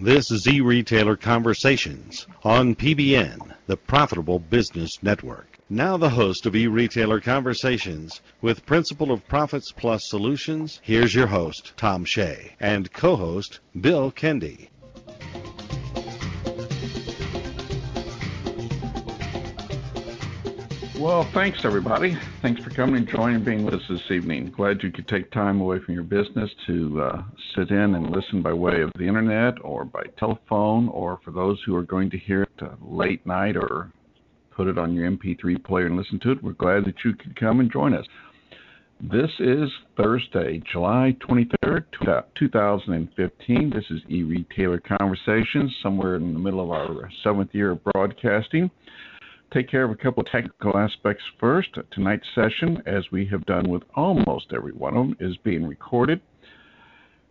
[0.00, 5.58] This is e-retailer conversations on PBN, the profitable business network.
[5.68, 10.78] Now the host of e-retailer conversations with principal of Profits Plus Solutions.
[10.84, 14.68] Here's your host, Tom Shea, and co-host, Bill Kendi.
[20.98, 22.18] Well, thanks everybody.
[22.42, 24.50] Thanks for coming and joining and being with us this evening.
[24.50, 27.22] Glad you could take time away from your business to uh,
[27.54, 31.62] sit in and listen by way of the internet or by telephone, or for those
[31.64, 33.92] who are going to hear it uh, late night or
[34.50, 36.42] put it on your MP3 player and listen to it.
[36.42, 38.06] We're glad that you could come and join us.
[39.00, 41.84] This is Thursday, July 23rd,
[42.34, 43.70] 2015.
[43.70, 48.68] This is e-retailer conversations, somewhere in the middle of our seventh year of broadcasting
[49.52, 51.70] take care of a couple of technical aspects first.
[51.92, 56.20] Tonight's session, as we have done with almost every one of them, is being recorded.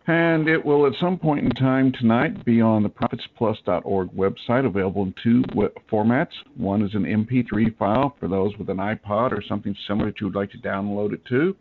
[0.06, 5.02] And it will at some point in time tonight be on the profitsplus.org website, available
[5.02, 5.44] in two
[5.92, 6.32] formats.
[6.56, 10.28] One is an MP3 file for those with an iPod or something similar that you
[10.28, 11.54] would like to download it to.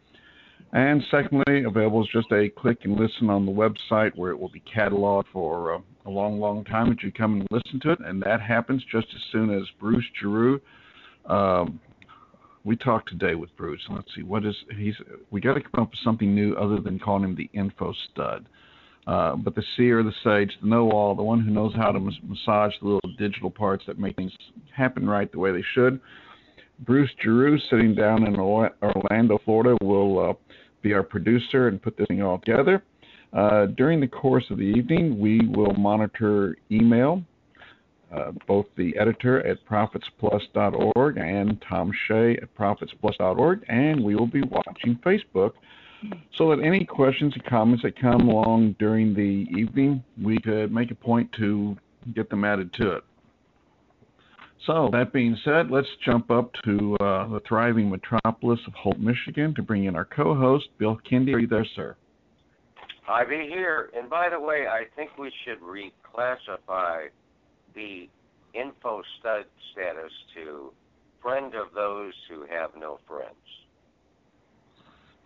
[0.74, 4.50] And secondly, available is just a click and listen on the website where it will
[4.50, 8.00] be cataloged for uh, a long, long time that you come and listen to it.
[8.04, 10.60] And that happens just as soon as Bruce Giroux.
[11.26, 11.80] Um,
[12.64, 14.96] we talked today with Bruce, let's see what is he's.
[15.32, 18.46] We got to come up with something new other than calling him the info stud.
[19.08, 22.74] Uh, but the seer, the sage, the know-all, the one who knows how to massage
[22.82, 24.34] the little digital parts that make things
[24.76, 26.02] happen right the way they should.
[26.80, 30.34] Bruce Giroux, sitting down in Orlando, Florida, will uh,
[30.82, 32.84] be our producer and put this thing all together.
[33.34, 37.24] Uh, during the course of the evening, we will monitor email,
[38.16, 44.42] uh, both the editor at profitsplus.org and Tom Shea at profitsplus.org, and we will be
[44.44, 45.54] watching Facebook
[46.38, 50.92] so that any questions and comments that come along during the evening, we could make
[50.92, 51.76] a point to
[52.14, 53.04] get them added to it.
[54.68, 59.56] So, that being said, let's jump up to uh, the thriving metropolis of Holt, Michigan
[59.56, 61.34] to bring in our co host, Bill Kendi.
[61.34, 61.96] Are you there, sir?
[63.08, 63.90] I be here.
[63.96, 67.08] And by the way, I think we should reclassify
[67.76, 68.10] the
[68.54, 70.74] info stud status to
[71.22, 73.32] friend of those who have no friends.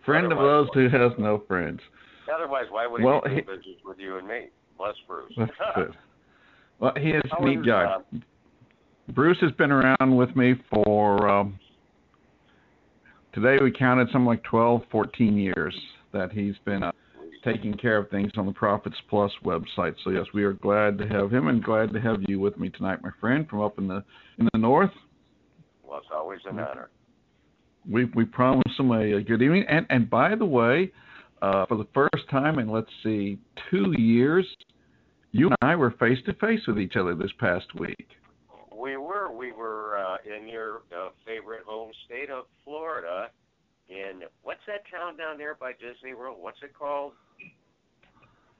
[0.06, 1.80] Friend otherwise, of those who has no friends.
[2.32, 4.50] Otherwise, why would well, he do business with you and me?
[4.78, 5.32] Bless Bruce.
[6.78, 7.98] Well, he is a neat guy.
[9.08, 11.58] Bruce has been around with me for um,
[13.32, 15.76] today we counted something like 12, 14 years
[16.12, 16.92] that he's been uh,
[17.44, 19.94] taking care of things on the Profits Plus website.
[20.04, 22.68] So yes, we are glad to have him and glad to have you with me
[22.68, 24.04] tonight, my friend, from up in the
[24.38, 24.90] in the north.
[25.84, 26.90] Well, it's always an honor.
[27.90, 29.64] We we promise him a, a good evening.
[29.68, 30.92] And and by the way,
[31.42, 33.38] uh, for the first time in let's see
[33.68, 34.46] two years,
[35.32, 38.06] you and I were face to face with each other this past week.
[39.36, 39.98] We were.
[39.98, 43.28] Uh, in your uh, favorite home state of Florida.
[43.88, 46.38] In what's that town down there by Disney World?
[46.40, 47.12] What's it called?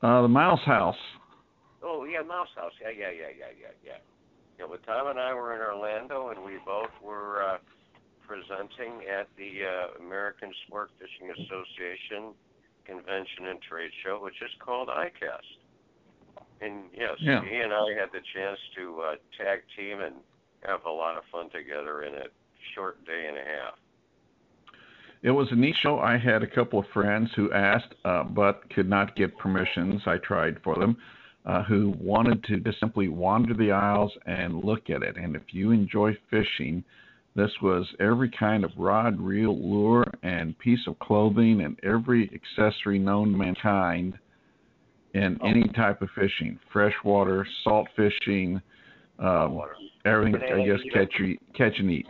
[0.02, 0.98] Uh, the Mouse House.
[1.82, 2.72] Oh yeah, Mouse House.
[2.82, 4.00] Yeah, yeah, yeah, yeah, yeah, yeah.
[4.58, 7.58] Yeah, but Tom and I were in Orlando, and we both were uh,
[8.26, 12.34] presenting at the uh, American Sport Fishing Association
[12.84, 15.62] convention and trade show, which is called ICAST.
[16.60, 17.40] And yes, yeah.
[17.48, 20.16] he and I had the chance to uh, tag team and
[20.66, 22.26] have a lot of fun together in a
[22.74, 23.74] short day and a half.
[25.22, 26.00] It was a neat show.
[26.00, 30.02] I had a couple of friends who asked, uh, but could not get permissions.
[30.06, 30.96] I tried for them,
[31.46, 35.16] uh, who wanted to just simply wander the aisles and look at it.
[35.16, 36.82] And if you enjoy fishing,
[37.36, 42.98] this was every kind of rod, reel, lure, and piece of clothing, and every accessory
[42.98, 44.18] known to mankind
[45.14, 45.46] in oh.
[45.46, 48.60] any type of fishing, freshwater, salt fishing,
[49.18, 49.60] um,
[50.04, 50.42] everything.
[50.42, 51.14] I guess even, catch
[51.56, 52.06] catch and eat.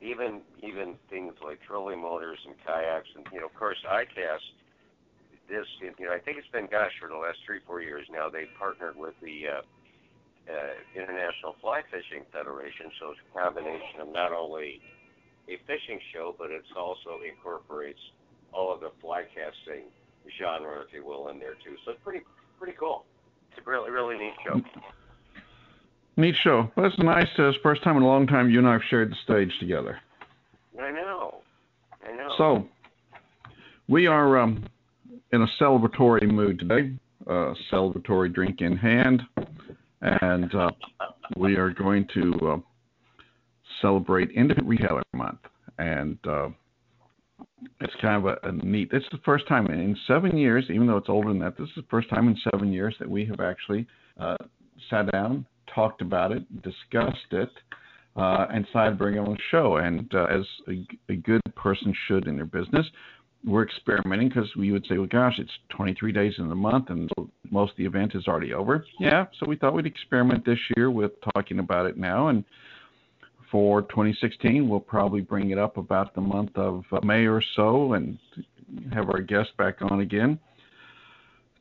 [0.00, 4.46] Even even things like trolling motors and kayaks, and you know, of course, ICAST.
[5.48, 8.26] This, you know, I think it's been, gosh, for the last three, four years now.
[8.26, 9.62] They've partnered with the uh,
[10.50, 14.82] uh, International Fly Fishing Federation, so it's a combination of not only
[15.46, 18.02] a fishing show, but it also incorporates
[18.52, 19.86] all of the fly casting
[20.34, 21.78] genre, if you will, in there too.
[21.84, 22.26] So it's pretty
[22.58, 23.06] pretty cool.
[23.50, 24.58] It's a really really neat show.
[26.18, 26.70] Neat show.
[26.76, 27.28] Well, it's nice.
[27.38, 29.52] Uh, it's first time in a long time you and I have shared the stage
[29.60, 29.98] together.
[30.80, 31.42] I know.
[32.06, 32.28] I know.
[32.38, 32.68] So
[33.86, 34.64] we are um,
[35.32, 36.92] in a celebratory mood today.
[37.26, 39.20] Uh, celebratory drink in hand,
[40.00, 40.70] and uh,
[41.36, 42.56] we are going to uh,
[43.82, 45.40] celebrate Independent Retailer Month.
[45.78, 46.50] And uh,
[47.80, 48.90] it's kind of a, a neat.
[48.92, 51.58] It's the first time in seven years, even though it's older than that.
[51.58, 53.86] This is the first time in seven years that we have actually
[54.20, 54.36] uh,
[54.88, 57.50] sat down, talked about it, discussed it,
[58.16, 59.76] uh, and decided to bring it on the show.
[59.76, 62.86] And uh, as a, a, good person should in their business,
[63.44, 67.10] we're experimenting because we would say, well, gosh, it's 23 days in the month and
[67.50, 68.84] most of the event is already over.
[68.98, 72.28] Yeah, so we thought we'd experiment this year with talking about it now.
[72.28, 72.44] And
[73.50, 77.92] for 2016, we'll probably bring it up about the month of uh, May or so
[77.92, 78.18] and
[78.92, 80.38] have our guest back on again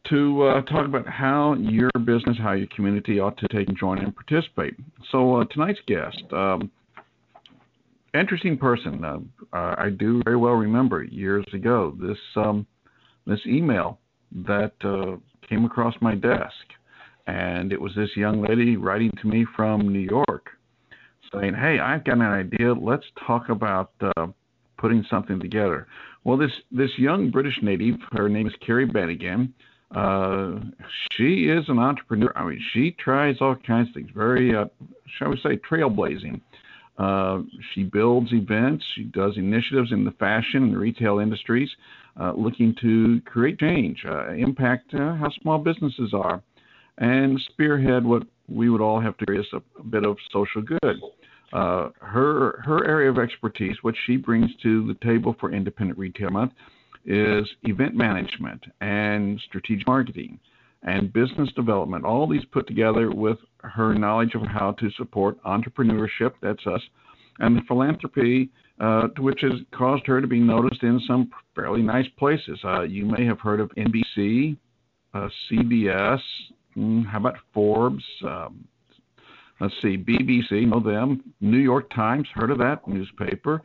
[0.09, 3.99] to uh, talk about how your business, how your community ought to take and join
[3.99, 4.75] and participate.
[5.11, 6.71] So uh, tonight's guest, um,
[8.13, 9.03] interesting person.
[9.03, 9.19] Uh,
[9.53, 12.65] I do very well remember years ago this um,
[13.25, 13.99] this email
[14.47, 15.17] that uh,
[15.47, 16.53] came across my desk,
[17.27, 20.49] and it was this young lady writing to me from New York,
[21.33, 22.73] saying, "Hey, I've got an idea.
[22.73, 24.27] Let's talk about." Uh,
[24.77, 25.87] putting something together.
[26.23, 29.53] Well, this this young British native, her name is Carrie Bannigan.
[29.93, 30.59] Uh,
[31.11, 32.31] she is an entrepreneur.
[32.35, 34.09] I mean, she tries all kinds of things.
[34.15, 34.65] Very, uh,
[35.17, 36.41] shall we say, trailblazing.
[36.97, 37.41] Uh,
[37.73, 38.83] she builds events.
[38.95, 41.69] She does initiatives in the fashion and retail industries,
[42.19, 46.41] uh, looking to create change, uh, impact uh, how small businesses are,
[46.97, 50.99] and spearhead what we would all have to agree is a, bit of social good.
[51.51, 56.53] Her her area of expertise, what she brings to the table for Independent Retail Month,
[57.05, 60.39] is event management and strategic marketing
[60.83, 66.33] and business development, all these put together with her knowledge of how to support entrepreneurship,
[66.41, 66.81] that's us,
[67.39, 68.49] and the philanthropy,
[68.79, 72.59] uh, which has caused her to be noticed in some fairly nice places.
[72.63, 74.57] Uh, you may have heard of NBC,
[75.13, 76.19] uh, CBS,
[76.77, 78.03] mm, how about Forbes?
[78.23, 78.65] Um,
[79.59, 81.33] let's see, BBC, know them.
[81.41, 83.61] New York Times, heard of that newspaper.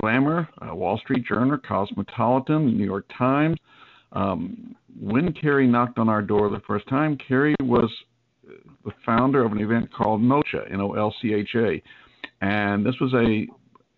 [0.00, 3.58] Glamour, uh, Wall Street Journal, Cosmopolitan, New York Times,
[4.12, 7.90] um, when Carrie knocked on our door the first time, Carrie was
[8.84, 11.82] the founder of an event called NOLCHA, N-O-L-C-H-A,
[12.40, 13.46] and this was a,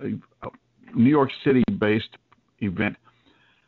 [0.05, 0.51] a, a
[0.95, 2.17] New York City-based
[2.61, 2.97] event,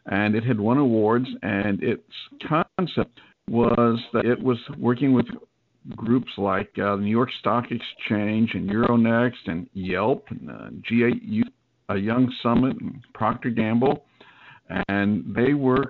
[0.06, 1.26] and it had won awards.
[1.42, 2.02] And its
[2.47, 5.26] concept was that it was working with
[5.97, 11.11] groups like uh, the New York Stock Exchange and Euronext and Yelp and uh, GA,
[11.88, 12.76] a Young Summit
[13.14, 14.04] Procter Gamble,
[14.88, 15.84] and they were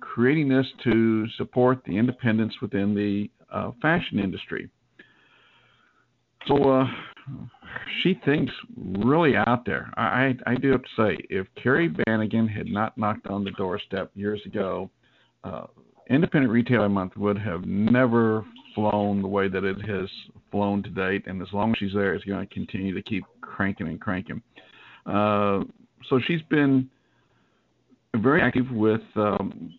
[0.00, 4.68] creating this to support the independence within the uh, fashion industry.
[6.46, 6.86] So uh,
[8.02, 9.92] she thinks really out there.
[9.96, 14.10] I, I do have to say, if Carrie Bannigan had not knocked on the doorstep
[14.14, 14.90] years ago,
[15.44, 15.66] uh,
[16.10, 18.44] Independent Retailer Month would have never
[18.74, 20.08] flown the way that it has
[20.50, 21.26] flown to date.
[21.26, 24.42] And as long as she's there, it's going to continue to keep cranking and cranking.
[25.06, 25.60] Uh,
[26.08, 26.88] so she's been
[28.16, 29.74] very active with um,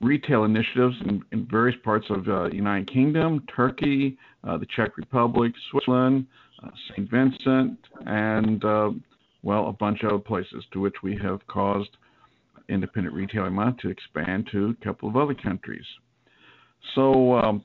[0.00, 5.52] retail initiatives in, in, various parts of uh, United Kingdom, Turkey, uh, the Czech Republic,
[5.70, 6.26] Switzerland,
[6.62, 7.10] uh, St.
[7.10, 8.90] Vincent, and uh,
[9.42, 11.90] well, a bunch of other places to which we have caused
[12.68, 15.84] Independent Retailer Month to expand to a couple of other countries.
[16.94, 17.62] So um,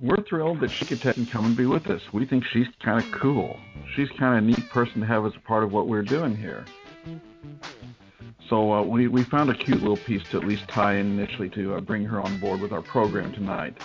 [0.00, 2.02] we're thrilled that she could take and come and be with us.
[2.12, 3.58] We think she's kind of cool.
[3.94, 6.36] She's kind of a neat person to have as a part of what we're doing
[6.36, 6.64] here.
[8.48, 11.48] So uh, we, we found a cute little piece to at least tie in initially
[11.50, 13.76] to uh, bring her on board with our program tonight.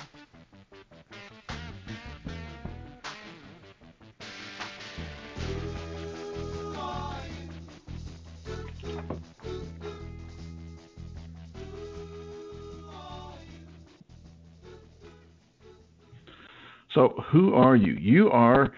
[16.94, 17.94] So who are you?
[17.94, 18.72] You are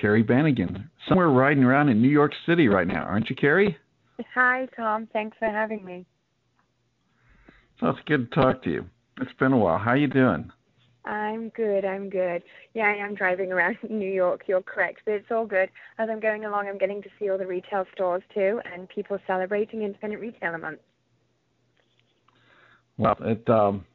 [0.00, 3.76] Carrie Bannigan, somewhere riding around in New York City right now, aren't you, Carrie?
[4.34, 5.08] Hi, Tom.
[5.12, 6.06] Thanks for having me.
[7.80, 8.86] Well, it's good to talk to you.
[9.20, 9.78] It's been a while.
[9.78, 10.50] How you doing?
[11.04, 11.84] I'm good.
[11.84, 12.42] I'm good.
[12.74, 14.42] Yeah, I am driving around New York.
[14.46, 15.70] You're correct, but it's all good.
[15.98, 19.18] As I'm going along, I'm getting to see all the retail stores too, and people
[19.26, 20.80] celebrating Independent Retailer Month.
[22.98, 23.86] Well, it um,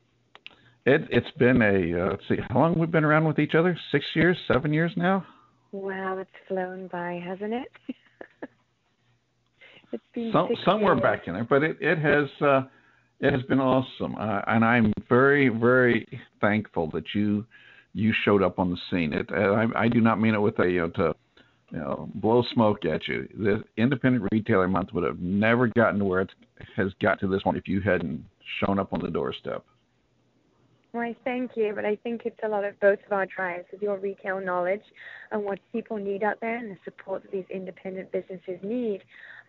[0.86, 3.56] it it's been a uh, let's see, how long we've we been around with each
[3.56, 3.78] other?
[3.92, 5.26] Six years, seven years now.
[5.72, 7.68] Wow, it's flown by, hasn't it?
[9.92, 11.04] It's been Some, somewhere years.
[11.04, 12.64] back in there, but it it has uh,
[13.22, 16.06] it has been awesome, uh, and I'm very very
[16.42, 17.46] thankful that you
[17.94, 19.14] you showed up on the scene.
[19.14, 21.16] It I, I do not mean it with a you know to
[21.72, 23.28] you know blow smoke at you.
[23.38, 26.32] The Independent Retailer Month would have never gotten to where it
[26.76, 28.26] has got to this point if you hadn't
[28.60, 29.64] shown up on the doorstep.
[30.96, 31.74] Why, thank you.
[31.76, 34.84] But I think it's a lot of both of our drives with your retail knowledge
[35.30, 39.02] and what people need out there and the support that these independent businesses need.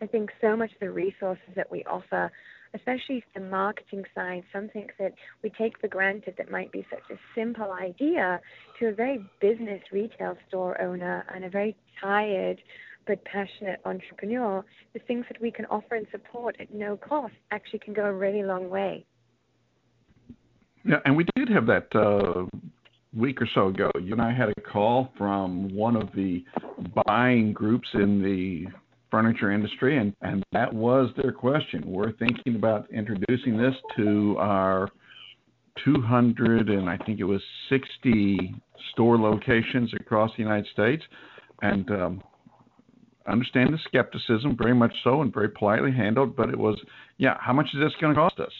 [0.03, 2.33] I think so much of the resources that we offer,
[2.75, 5.13] especially the marketing side, something that
[5.45, 8.41] we take for granted that might be such a simple idea
[8.81, 12.61] to a very business retail store owner and a very tired
[13.07, 17.79] but passionate entrepreneur, the things that we can offer and support at no cost actually
[17.79, 19.07] can go a really long way.
[20.87, 22.45] Yeah, and we did have that uh,
[23.15, 23.91] week or so ago.
[24.01, 26.45] You and I had a call from one of the
[27.07, 28.67] buying groups in the
[29.11, 31.83] furniture industry, and, and that was their question.
[31.87, 34.91] We're thinking about introducing this to our
[35.85, 38.55] 200 and I think it was 60
[38.93, 41.03] store locations across the United States,
[41.63, 42.23] and um,
[43.27, 46.37] understand the skepticism, very much so, and very politely handled.
[46.37, 46.79] But it was,
[47.19, 48.53] yeah, how much is this going to cost us?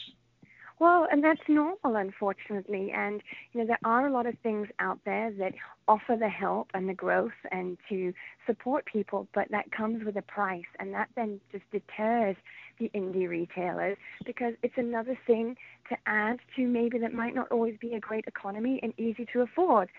[0.79, 2.91] Well, and that's normal, unfortunately.
[2.91, 5.53] And, you know, there are a lot of things out there that
[5.87, 8.13] offer the help and the growth and to
[8.45, 10.65] support people, but that comes with a price.
[10.79, 12.35] And that then just deters
[12.79, 15.55] the indie retailers because it's another thing
[15.89, 19.41] to add to maybe that might not always be a great economy and easy to
[19.41, 19.89] afford.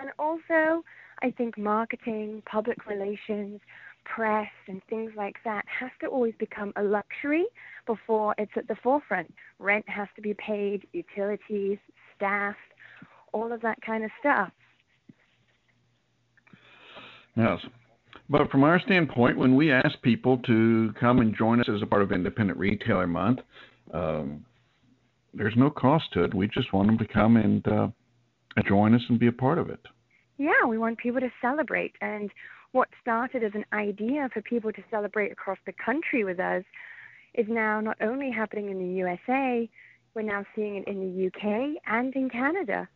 [0.00, 0.84] And also,
[1.22, 3.60] I think marketing, public relations,
[4.04, 7.44] press and things like that has to always become a luxury
[7.86, 9.32] before it's at the forefront.
[9.58, 11.78] Rent has to be paid, utilities,
[12.16, 12.56] staff,
[13.32, 14.50] all of that kind of stuff.
[17.36, 17.58] Yes.
[18.30, 21.86] But from our standpoint, when we ask people to come and join us as a
[21.86, 23.40] part of Independent Retailer Month,
[23.92, 24.44] um,
[25.34, 26.32] there's no cost to it.
[26.32, 27.88] We just want them to come and uh,
[28.66, 29.80] join us and be a part of it.
[30.38, 31.92] Yeah, we want people to celebrate.
[32.00, 32.30] And
[32.74, 36.64] what started as an idea for people to celebrate across the country with us
[37.34, 39.70] is now not only happening in the USA,
[40.12, 42.88] we're now seeing it in the UK and in Canada.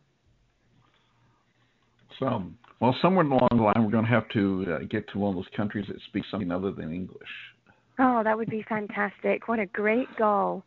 [2.19, 2.43] So,
[2.81, 5.35] well, somewhere along the line, we're going to have to uh, get to one of
[5.35, 7.29] those countries that speak something other than English.
[7.99, 9.47] Oh, that would be fantastic.
[9.47, 10.63] What a great goal.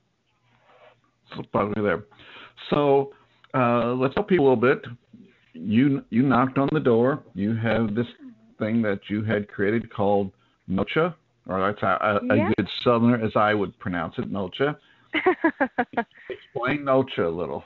[1.36, 2.04] So, probably there.
[2.70, 3.12] So,
[3.52, 4.86] uh, let's tell people a little bit.
[5.52, 7.22] You you knocked on the door.
[7.34, 8.06] You have this
[8.58, 10.32] thing that you had created called
[10.68, 11.14] Nocha,
[11.48, 12.50] or that's a, a, yeah.
[12.50, 14.76] a good Southerner as I would pronounce it, Nocha.
[16.28, 17.64] Explain Nocha a little.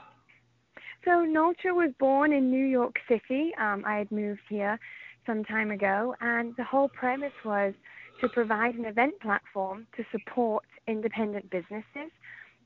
[1.05, 3.53] So Nolcha was born in New York City.
[3.61, 4.79] Um, I had moved here
[5.25, 7.75] some time ago, and the whole premise was
[8.21, 12.11] to provide an event platform to support independent businesses.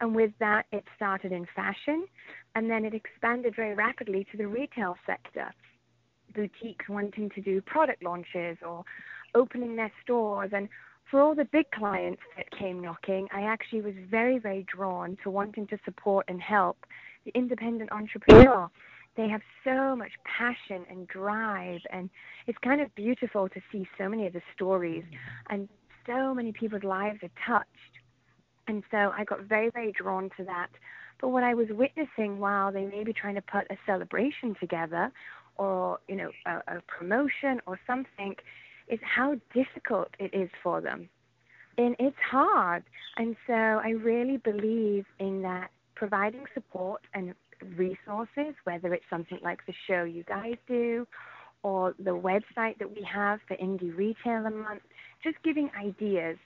[0.00, 2.06] And with that, it started in fashion,
[2.54, 5.52] and then it expanded very rapidly to the retail sector
[6.34, 8.84] boutiques wanting to do product launches or
[9.34, 10.50] opening their stores.
[10.52, 10.68] And
[11.10, 15.30] for all the big clients that came knocking, I actually was very, very drawn to
[15.30, 16.78] wanting to support and help
[17.24, 18.68] the independent entrepreneur.
[19.16, 22.08] They have so much passion and drive, and
[22.46, 25.04] it's kind of beautiful to see so many of the stories
[25.48, 25.68] and
[26.06, 27.68] so many people's lives are touched.
[28.68, 30.68] And so I got very, very drawn to that.
[31.20, 35.12] But what I was witnessing while they may be trying to put a celebration together
[35.60, 38.34] or you know a, a promotion or something
[38.88, 41.08] is how difficult it is for them.
[41.78, 42.82] And it's hard.
[43.18, 47.34] And so i really believe in that providing support and
[47.76, 51.06] resources whether it's something like the show you guys do
[51.62, 54.80] or the website that we have for indie retailer month
[55.22, 56.38] just giving ideas.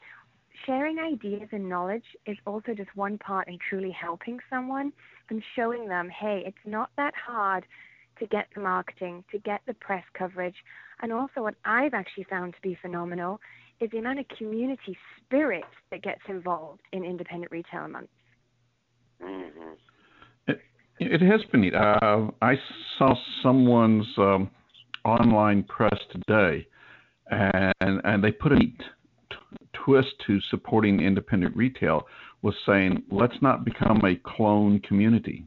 [0.66, 4.92] Sharing ideas and knowledge is also just one part in truly helping someone
[5.30, 7.64] and showing them hey it's not that hard
[8.18, 10.54] to get the marketing, to get the press coverage.
[11.02, 13.40] And also, what I've actually found to be phenomenal
[13.80, 18.10] is the amount of community spirit that gets involved in Independent Retailer Month.
[19.22, 19.72] Mm-hmm.
[20.48, 20.60] It,
[20.98, 21.74] it has been neat.
[21.74, 22.54] Uh, I
[22.98, 24.50] saw someone's um,
[25.04, 26.66] online press today,
[27.30, 28.78] and and they put a neat
[29.30, 29.36] t-
[29.84, 32.06] twist to supporting independent retail
[32.42, 35.46] was saying, let's not become a clone community.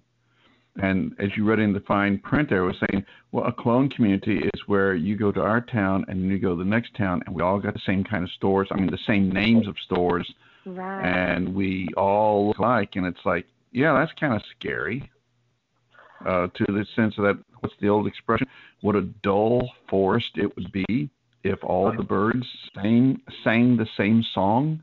[0.82, 4.38] And as you read in the fine print there, was saying, well, a clone community
[4.54, 7.24] is where you go to our town and then you go to the next town,
[7.26, 8.68] and we all got the same kind of stores.
[8.72, 10.32] I mean, the same names of stores,
[10.66, 11.02] right.
[11.04, 12.96] and we all look alike.
[12.96, 15.10] And it's like, yeah, that's kind of scary.
[16.26, 18.48] Uh, to the sense of that, what's the old expression?
[18.82, 21.10] What a dull forest it would be
[21.44, 24.82] if all the birds sang sang the same song.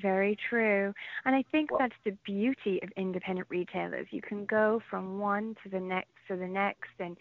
[0.00, 0.94] Very true.
[1.24, 4.06] And I think that's the beauty of independent retailers.
[4.10, 7.16] You can go from one to the next to the next and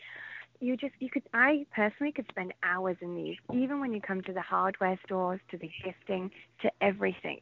[0.59, 4.21] you just you could I personally could spend hours in these, even when you come
[4.21, 6.29] to the hardware stores, to the gifting,
[6.61, 7.39] to everything.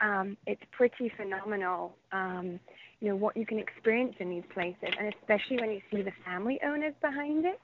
[0.00, 1.94] um, it's pretty phenomenal.
[2.12, 2.58] Um,
[3.00, 6.12] you know what you can experience in these places, and especially when you see the
[6.24, 7.60] family owners behind it.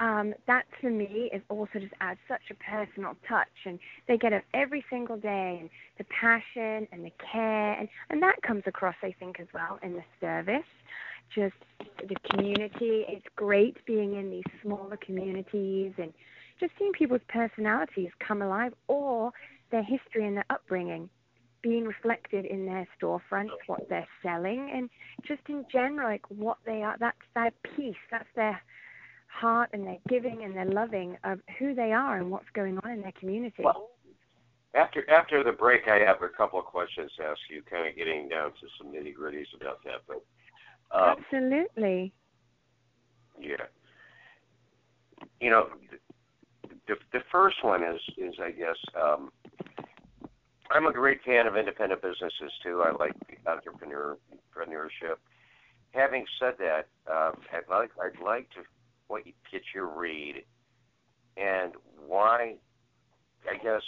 [0.00, 4.32] Um, that to me is also just adds such a personal touch, and they get
[4.32, 8.94] up every single day, and the passion and the care, and and that comes across,
[9.02, 10.68] I think, as well in the service.
[11.34, 11.56] Just
[12.08, 13.04] the community.
[13.08, 16.12] It's great being in these smaller communities and
[16.58, 19.32] just seeing people's personalities come alive or
[19.70, 21.10] their history and their upbringing
[21.62, 24.88] being reflected in their storefronts, what they're selling, and
[25.26, 26.96] just in general, like what they are.
[27.00, 27.96] That's their piece.
[28.10, 28.60] That's their
[29.28, 32.90] heart and their giving and their loving of who they are and what's going on
[32.90, 33.62] in their community.
[33.62, 33.90] Well,
[34.74, 37.96] after after the break, I have a couple of questions to ask you, kind of
[37.96, 40.02] getting down to some nitty gritties about that.
[40.06, 40.22] But
[40.96, 42.12] um, absolutely,
[43.40, 43.56] yeah.
[45.40, 45.68] You know,
[46.86, 49.30] the the first one is is I guess um,
[50.70, 52.82] I'm a great fan of independent businesses too.
[52.84, 53.14] I like
[53.46, 55.16] entrepreneur entrepreneurship.
[55.92, 58.60] Having said that, uh, I'd like I'd like to
[59.08, 60.44] what you get your read
[61.36, 61.72] and
[62.06, 62.54] why.
[63.48, 63.82] I guess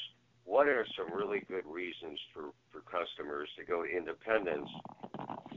[0.44, 4.68] what are some really good reasons for for customers to go to independence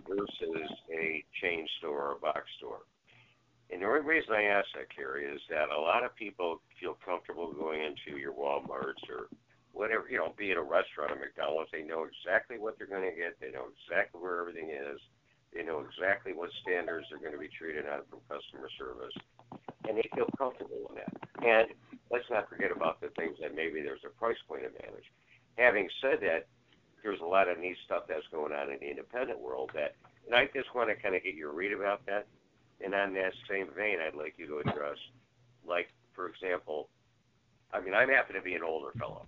[0.08, 2.86] versus a chain store or a box store?
[3.71, 6.97] And the only reason I ask that, Carrie, is that a lot of people feel
[7.04, 9.34] comfortable going into your WalMarts or
[9.73, 13.10] whatever, you know, be it a restaurant or McDonald's, they know exactly what they're going
[13.10, 13.34] to get.
[13.41, 15.02] They know exactly where everything is.
[15.54, 19.13] They know exactly what standards they're going to be treated on from customer service.
[19.88, 21.13] And they feel comfortable in that.
[21.43, 21.67] And
[22.10, 25.06] let's not forget about the things that maybe there's a price point advantage.
[25.58, 26.47] Having said that,
[27.03, 30.34] there's a lot of neat stuff that's going on in the independent world that, and
[30.34, 32.27] I just want to kind of get your read about that.
[32.84, 34.97] And on that same vein, I'd like you to address,
[35.67, 36.89] like, for example,
[37.73, 39.25] I mean, I happen to be an older fellow.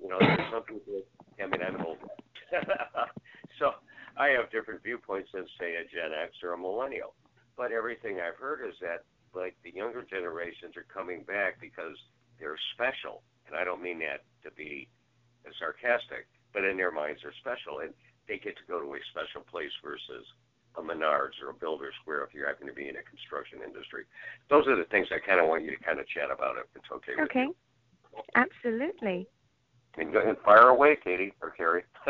[0.00, 1.02] You know, there's some people.
[1.42, 1.98] I mean, I'm old.
[3.58, 3.72] so
[4.16, 7.14] I have different viewpoints than say a Gen X or a millennial.
[7.60, 9.04] But everything I've heard is that
[9.36, 11.92] like the younger generations are coming back because
[12.40, 14.88] they're special, and I don't mean that to be
[15.60, 16.24] sarcastic,
[16.56, 17.92] but in their minds they're special, and
[18.24, 20.24] they get to go to a special place versus
[20.78, 24.08] a Menards or a Builder Square if you happen to be in a construction industry.
[24.48, 26.64] Those are the things I kind of want you to kind of chat about if
[26.72, 27.52] it's okay, okay.
[28.40, 29.28] Absolutely.
[30.00, 31.84] And, and fire away, Katie or Carrie.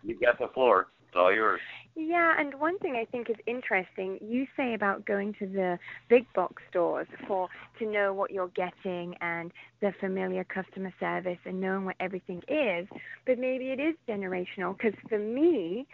[0.00, 0.88] you got the floor.
[1.04, 1.60] It's all yours.
[1.98, 5.78] Yeah, and one thing I think is interesting, you say about going to the
[6.10, 11.58] big box stores for to know what you're getting and the familiar customer service and
[11.58, 12.86] knowing what everything is,
[13.24, 15.86] but maybe it is generational because for me,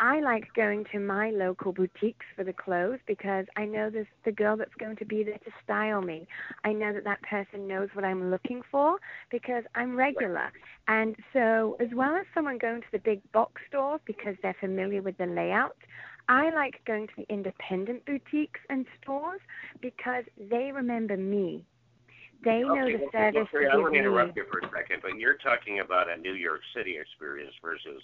[0.00, 4.30] I like going to my local boutiques for the clothes because I know there's the
[4.30, 6.26] girl that's going to be there to style me.
[6.64, 8.98] I know that that person knows what I'm looking for
[9.30, 10.52] because I'm regular.
[10.86, 15.02] And so, as well as someone going to the big box stores because they're familiar
[15.02, 15.76] with the layout,
[16.28, 19.40] I like going to the independent boutiques and stores
[19.80, 21.64] because they remember me.
[22.44, 23.48] They know the well, service.
[23.52, 26.34] Well, I want to interrupt you for a second, but you're talking about a New
[26.34, 28.00] York City experience versus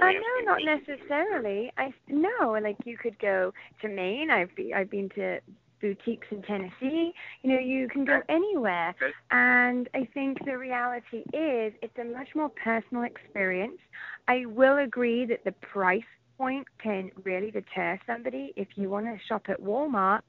[0.00, 1.72] uh, no, not necessarily.
[1.76, 4.30] I no, like you could go to Maine.
[4.30, 5.40] I've be, I've been to
[5.80, 7.12] boutiques in Tennessee.
[7.42, 8.94] You know, you can go anywhere.
[9.30, 13.78] And I think the reality is it's a much more personal experience.
[14.28, 16.02] I will agree that the price
[16.38, 18.52] point can really deter somebody.
[18.56, 20.22] If you want to shop at Walmart,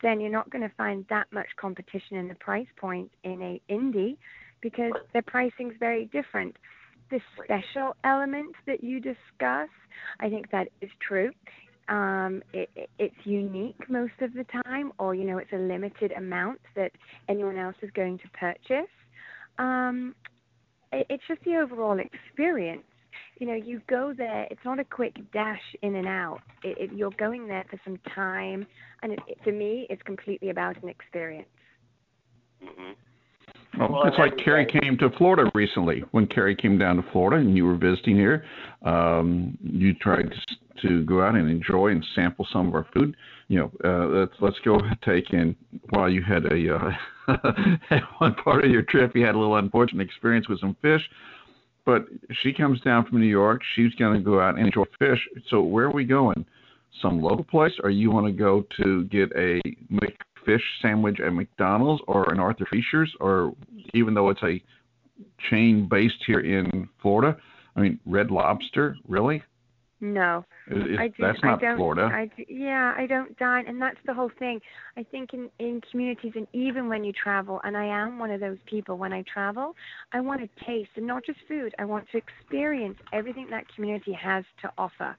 [0.00, 3.60] then you're not going to find that much competition in the price point in a
[3.72, 4.16] indie
[4.60, 6.56] because their pricing is very different
[7.12, 9.68] the special element that you discuss,
[10.18, 11.30] I think that is true.
[11.88, 16.60] Um, it, it's unique most of the time, or you know, it's a limited amount
[16.74, 16.92] that
[17.28, 18.90] anyone else is going to purchase.
[19.58, 20.14] Um,
[20.92, 22.84] it, it's just the overall experience.
[23.38, 24.46] You know, you go there.
[24.50, 26.40] It's not a quick dash in and out.
[26.64, 28.66] It, you're going there for some time,
[29.02, 31.48] and to me, it's completely about an experience.
[32.64, 32.92] Mm-hmm.
[33.78, 36.04] Well, it's like Carrie came to Florida recently.
[36.10, 38.44] When Carrie came down to Florida and you were visiting here,
[38.82, 40.32] um, you tried
[40.82, 43.16] to go out and enjoy and sample some of our food.
[43.48, 45.56] You know, uh, let's let's go take in
[45.90, 46.90] while you had a uh,
[48.18, 51.02] one part of your trip, you had a little unfortunate experience with some fish.
[51.84, 52.06] But
[52.42, 53.60] she comes down from New York.
[53.74, 55.18] She's going to go out and enjoy fish.
[55.48, 56.44] So where are we going?
[57.00, 59.60] Some local place, or you want to go to get a
[60.44, 63.54] fish sandwich at McDonald's or an Arthur Treacher's, or
[63.94, 64.62] even though it's a
[65.50, 67.36] chain based here in Florida.
[67.76, 69.42] I mean, Red Lobster, really?
[70.02, 72.10] No, Is- I do, that's I not don't, Florida.
[72.12, 74.60] I do, yeah, I don't dine, and that's the whole thing.
[74.96, 78.40] I think in in communities, and even when you travel, and I am one of
[78.40, 78.98] those people.
[78.98, 79.76] When I travel,
[80.12, 81.72] I want to taste, and not just food.
[81.78, 85.16] I want to experience everything that community has to offer,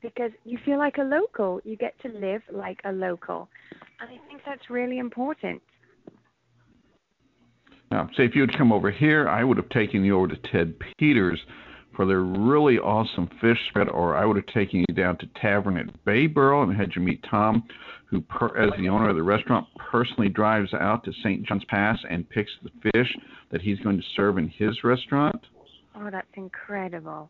[0.00, 1.60] because you feel like a local.
[1.64, 3.48] You get to live like a local,
[4.00, 5.60] and I think that's really important.
[7.90, 10.36] Now, say if you had come over here, I would have taken you over to
[10.50, 11.38] Ted Peters
[11.94, 15.76] for their really awesome fish spread, or I would have taken you down to Tavern
[15.76, 17.64] at Bayboro and had you meet Tom,
[18.06, 21.46] who, per, as the owner of the restaurant, personally drives out to St.
[21.46, 23.14] John's Pass and picks the fish
[23.50, 25.46] that he's going to serve in his restaurant.
[25.94, 27.28] Oh, that's incredible.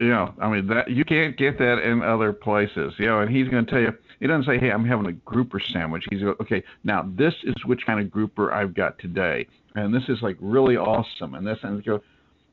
[0.00, 2.94] Yeah, I mean that you can't get that in other places.
[2.98, 3.92] You know, and he's going to tell you.
[4.20, 7.54] He doesn't say, "Hey, I'm having a grouper sandwich." He's going, "Okay, now this is
[7.64, 11.58] which kind of grouper I've got today, and this is like really awesome." And this
[11.62, 12.00] and go,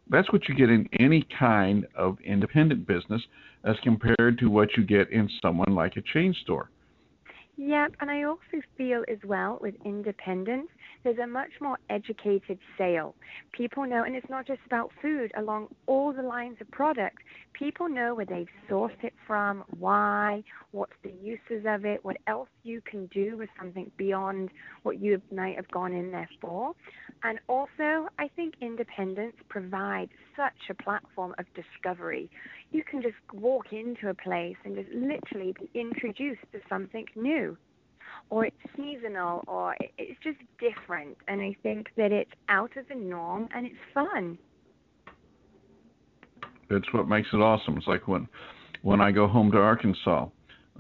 [0.10, 3.22] that's what you get in any kind of independent business,
[3.64, 6.70] as compared to what you get in someone like a chain store.
[7.64, 10.68] Yep, and I also feel as well with independence,
[11.04, 13.14] there's a much more educated sale.
[13.52, 17.20] People know, and it's not just about food, along all the lines of product,
[17.54, 22.50] people know where they've sourced it from, why, what's the uses of it, what else
[22.64, 24.50] you can do with something beyond
[24.84, 26.74] what you might have gone in there for.
[27.24, 32.30] And also, I think independence provides such a platform of discovery.
[32.72, 37.58] You can just walk into a place and just literally be introduced to something new
[38.30, 42.96] or it's seasonal or it's just different and i think that it's out of the
[42.96, 44.38] norm and it's fun
[46.72, 47.78] It's what makes it awesome.
[47.78, 48.28] It's like when
[48.82, 50.28] when I go home to Arkansas,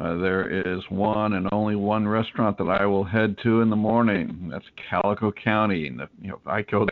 [0.01, 3.75] uh, there is one and only one restaurant that I will head to in the
[3.75, 4.49] morning.
[4.51, 5.87] That's Calico County.
[5.87, 6.87] And the, you know, I go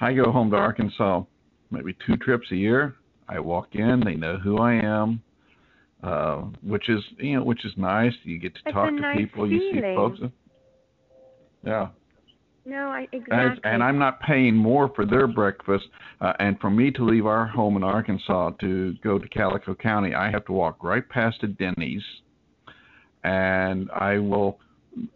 [0.00, 1.22] I go home to Arkansas
[1.70, 2.94] maybe two trips a year.
[3.28, 5.22] I walk in, they know who I am.
[6.02, 8.12] Uh, which is you know which is nice.
[8.22, 9.50] You get to It's talk to nice people.
[9.50, 10.20] You see folks.
[11.64, 11.88] Yeah.
[12.64, 15.86] no i And, exactly and I'm not paying more for their breakfast.
[16.20, 20.14] Uh, and for me to leave our home in Arkansas to go to Calico County,
[20.14, 22.04] I have to walk right past a Denny's,
[23.24, 24.58] and I will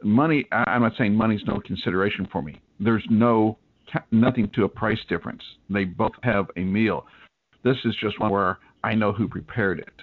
[0.03, 0.47] money.
[0.53, 2.61] I- I'm not saying money's no consideration for me.
[2.81, 3.59] There's no
[4.11, 5.43] nothing to a price difference.
[5.69, 7.07] They both have a meal.
[7.63, 10.03] This is just one where I know who prepared it.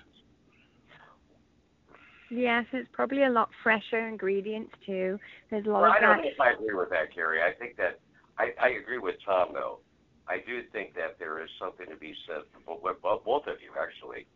[2.29, 5.17] yes it's probably a lot fresher ingredients too
[5.49, 7.41] there's a lot Well, of I don't that know I agree with that, Carrie.
[7.41, 7.99] I think that
[8.37, 9.79] I, I agree with Tom though.
[10.27, 13.57] I do think that there is something to be said for both, both both of
[13.65, 14.27] you actually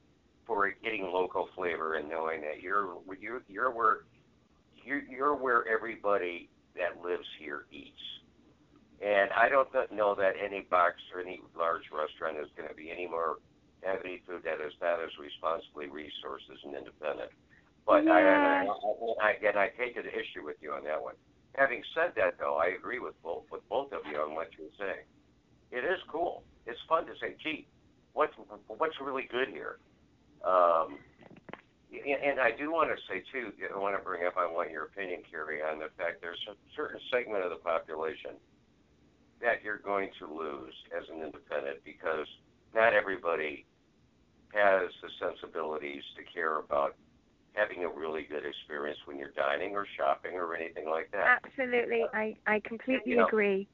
[0.45, 3.97] for getting local flavor and knowing that you're you're you're where
[4.84, 8.01] you're, you're where everybody that lives here eats.
[9.01, 12.89] And I don't know that any box or any large restaurant is going to be
[12.89, 13.38] any more
[13.84, 17.32] have any food that is not as responsibly resourced as an independent.
[17.86, 21.15] But I, I, I, I, again, I take an issue with you on that one.
[21.56, 24.71] Having said that, though, I agree with both with both of you on what you're
[24.79, 25.06] saying.
[25.71, 26.43] It is cool.
[26.65, 27.67] It's fun to say, "Gee,
[28.13, 28.34] what's
[28.67, 29.77] what's really good here?"
[30.43, 30.97] Um,
[31.93, 33.51] and, and I do want to say too.
[33.73, 34.36] I want to bring up.
[34.38, 38.32] I want your opinion, Carrie, on the fact there's a certain segment of the population
[39.41, 42.27] that you're going to lose as an independent because
[42.73, 43.65] not everybody
[44.53, 46.95] has the sensibilities to care about
[47.53, 51.41] having a really good experience when you're dining or shopping or anything like that.
[51.45, 53.67] absolutely i i completely You know, agree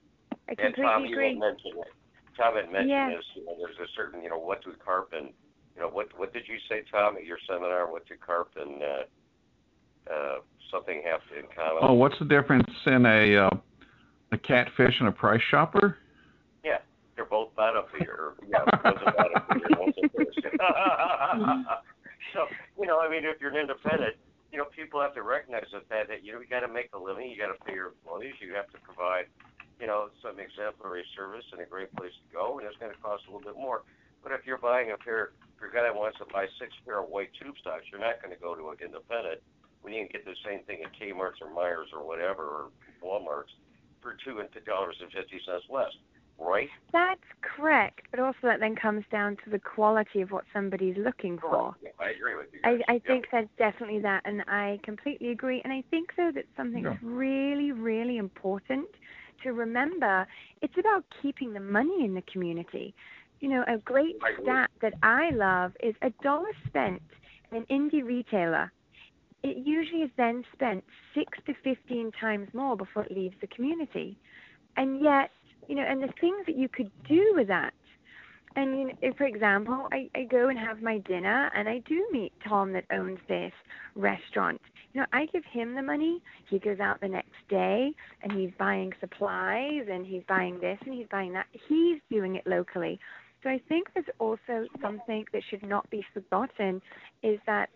[0.50, 1.94] i And Tom, completely you agree had mentioned it.
[2.36, 3.10] Tom had mentioned Yeah.
[3.16, 3.26] this.
[3.36, 5.30] You know, there's a certain, you know, what do carp and,
[5.80, 7.90] you know, what what did you say, Tom, at your seminar?
[7.90, 10.36] What do carp and uh, uh,
[10.70, 11.80] something have in common?
[11.82, 13.50] Oh, what's the difference in a uh,
[14.34, 15.98] a catfish and a price shopper?
[16.66, 16.80] Yeah,
[17.16, 18.34] they're both bottom feeder.
[18.46, 20.40] Yeah, one's a bottom feeder, one's a first.
[22.34, 22.44] so,
[22.78, 24.16] you know, I mean, if you're an independent,
[24.52, 26.90] you know, people have to recognize the fact that, you know, you got to make
[26.92, 29.32] a living, you got to pay your employees, you have to provide,
[29.80, 33.00] you know, some exemplary service and a great place to go, and it's going to
[33.00, 33.84] cost a little bit more.
[34.22, 37.04] But if you're buying a pair, if you're a guy wants to buy six pair
[37.04, 39.44] of white tube socks, you're not going to go to an independent
[39.82, 42.64] when you can get the same thing at Kmart's or Meijer or whatever, or
[43.04, 43.52] Walmart's
[44.02, 45.92] for two and dollars and fifty cents less,
[46.40, 46.70] right?
[46.92, 51.38] that's correct but also that then comes down to the quality of what somebody's looking
[51.38, 52.60] for Yeah, I agree with you.
[52.64, 52.82] I, guys.
[52.88, 53.00] I Yeah.
[53.06, 55.62] think there's definitely that, and I completely agree.
[55.64, 56.98] And I think though that something Yeah.
[57.02, 58.88] really, really important
[59.44, 60.28] to remember.
[60.62, 62.94] It's about keeping the money in the community.
[63.40, 67.02] You know, a great stat that I love is a dollar spent
[67.52, 68.72] in an indie retailer.
[69.44, 70.84] It usually is then spent
[71.16, 74.18] six to fifteen times more before it leaves the community.
[74.76, 75.32] And yet,
[75.68, 77.74] you know, and the things that you could do with that
[78.56, 82.08] And you know, for example, I, I go and have my dinner, and I do
[82.12, 83.54] meet Tom that owns this
[83.96, 84.60] restaurant.
[84.94, 86.22] You know, I give him the money.
[86.50, 90.94] He goes out the next day, and he's buying supplies, and he's buying this, and
[90.94, 91.46] he's buying that.
[91.68, 93.00] He's doing it locally.
[93.44, 96.82] So I think there's also something that should not be forgotten
[97.24, 97.70] is that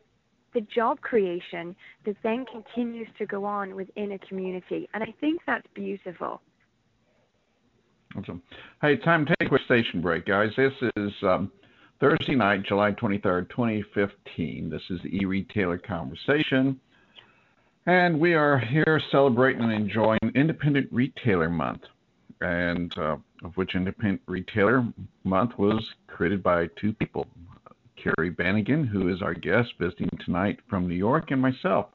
[0.53, 4.87] the job creation that then continues to go on within a community.
[4.93, 6.41] And I think that's beautiful.
[8.15, 8.43] Awesome.
[8.81, 10.51] Hey, time to take a station break, guys.
[10.55, 11.51] This is um,
[11.99, 14.69] Thursday night, July 23rd, 2015.
[14.69, 16.79] This is the e-retailer conversation.
[17.85, 21.81] And we are here celebrating and enjoying Independent Retailer Month,
[22.43, 24.85] and uh, of which Independent Retailer
[25.23, 27.27] Month was created by two people,
[27.95, 31.87] Carrie Bannigan, who is our guest visiting tonight from New York, and myself.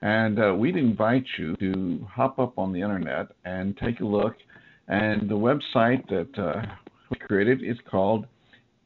[0.00, 4.36] And uh, we'd invite you to hop up on the internet and take a look.
[4.86, 6.62] And the website that uh,
[7.10, 8.26] we created is called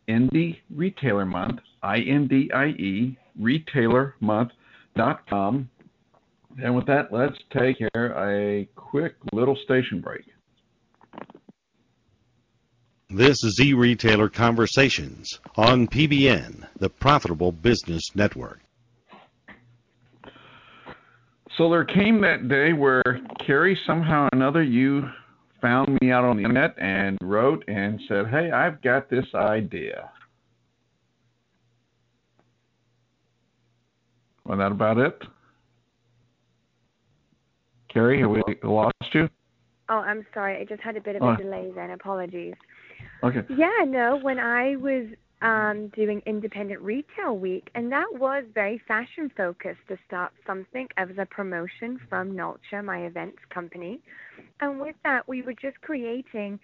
[0.09, 5.69] Indie Retailer Month, I N D I E, retailermonth.com.
[6.63, 10.25] And with that, let's take here a quick little station break.
[13.15, 18.61] This is e-retailer conversations on PBN, the profitable business network.
[21.59, 23.03] So there came that day where
[23.39, 25.11] Carrie somehow or another you
[25.61, 30.11] found me out on the internet and wrote and said, "Hey, I've got this idea."
[34.47, 35.23] Was that about it?
[37.93, 39.29] Carrie, have we lost you?
[39.91, 40.59] Oh, I'm sorry.
[40.59, 41.37] I just had a bit of a uh.
[41.37, 41.91] delay then.
[41.91, 42.55] Apologies.
[43.23, 43.43] Okay.
[43.57, 45.07] Yeah, no, when I was
[45.43, 51.09] um, doing Independent Retail Week, and that was very fashion focused to start something as
[51.19, 54.01] a promotion from Nolcha, my events company.
[54.61, 56.59] And with that, we were just creating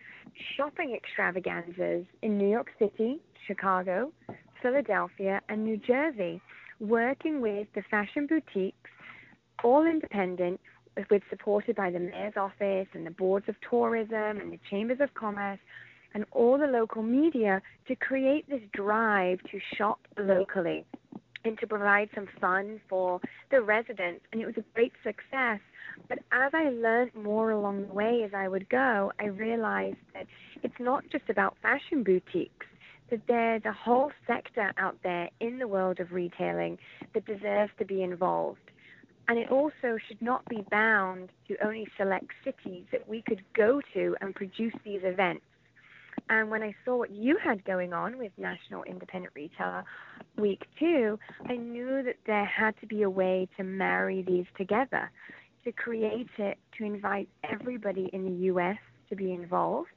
[0.56, 4.12] shopping extravaganzas in New York City, Chicago,
[4.62, 6.40] Philadelphia, and New Jersey,
[6.80, 8.90] working with the fashion boutiques,
[9.64, 10.60] all independent,
[11.10, 15.14] with supported by the mayor's office and the boards of tourism and the chambers of
[15.14, 15.60] commerce
[16.14, 20.84] and all the local media to create this drive to shop locally
[21.44, 24.24] and to provide some fun for the residents.
[24.32, 25.60] And it was a great success.
[26.08, 30.26] But as I learned more along the way as I would go, I realized that
[30.62, 32.66] it's not just about fashion boutiques,
[33.10, 36.78] that there's a whole sector out there in the world of retailing
[37.14, 38.58] that deserves to be involved.
[39.28, 43.80] And it also should not be bound to only select cities that we could go
[43.94, 45.44] to and produce these events.
[46.30, 49.84] And when I saw what you had going on with National Independent Retailer
[50.36, 55.10] Week 2, I knew that there had to be a way to marry these together,
[55.64, 58.76] to create it, to invite everybody in the U.S.
[59.08, 59.88] to be involved,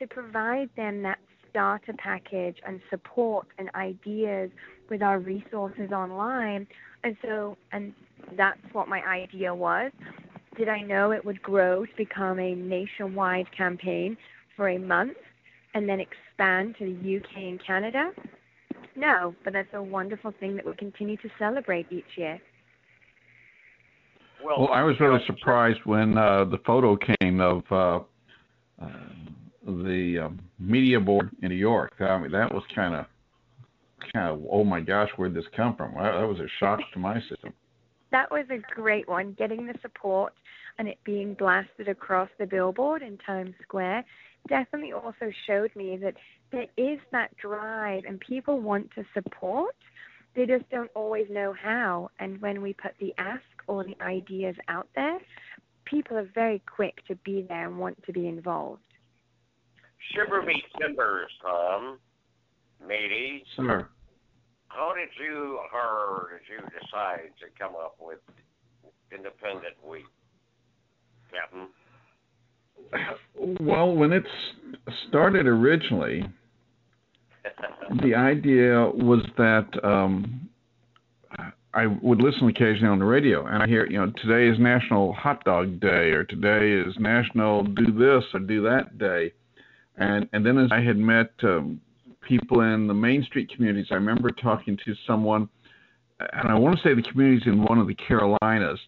[0.00, 1.18] to provide them that
[1.50, 4.50] starter package and support and ideas
[4.88, 6.66] with our resources online.
[7.04, 7.92] And so, and
[8.36, 9.92] that's what my idea was.
[10.56, 14.16] Did I know it would grow to become a nationwide campaign
[14.56, 15.16] for a month
[15.74, 18.10] and then expand to the UK and Canada?
[18.96, 22.40] No, but that's a wonderful thing that we continue to celebrate each year.
[24.44, 28.00] Well, I was really surprised when uh, the photo came of uh,
[28.82, 28.88] uh,
[29.66, 31.92] the um, media board in New York.
[32.00, 33.06] I mean, that was kind of,
[34.12, 35.94] kind of, oh my gosh, where'd this come from?
[35.94, 37.52] That that was a shock to my system.
[38.12, 40.32] That was a great one, getting the support
[40.78, 44.04] and it being blasted across the billboard in Times Square
[44.48, 46.14] definitely also showed me that
[46.52, 49.74] there is that drive and people want to support.
[50.34, 52.10] They just don't always know how.
[52.18, 55.18] And when we put the ask or the ideas out there,
[55.84, 58.82] people are very quick to be there and want to be involved.
[60.12, 61.98] Shiver me timbers, Tom.
[62.86, 63.88] Matey, Sir.
[64.68, 68.18] how did you or did you decide to come up with
[69.12, 70.06] Independent Week,
[71.30, 71.68] Captain?
[73.60, 74.24] Well, when it
[75.08, 76.24] started originally,
[78.02, 80.48] the idea was that um,
[81.72, 85.12] I would listen occasionally on the radio, and I hear, you know, today is National
[85.12, 89.32] Hot Dog Day, or today is National Do This or Do That Day,
[89.96, 91.80] and and then as I had met um,
[92.22, 95.48] people in the Main Street communities, I remember talking to someone,
[96.18, 98.80] and I want to say the communities in one of the Carolinas,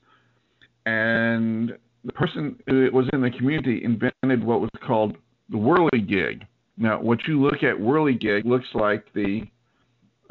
[0.84, 5.16] and the person who was in the community invented what was called
[5.50, 6.42] the whirligig.
[6.76, 9.42] Now, what you look at whirligig looks like the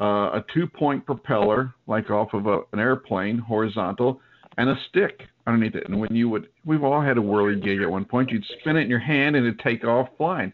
[0.00, 4.20] uh, a two-point propeller, like off of a, an airplane, horizontal,
[4.58, 5.88] and a stick underneath it.
[5.88, 8.30] And when you would, we've all had a whirligig at one point.
[8.30, 10.52] You'd spin it in your hand and it'd take off flying.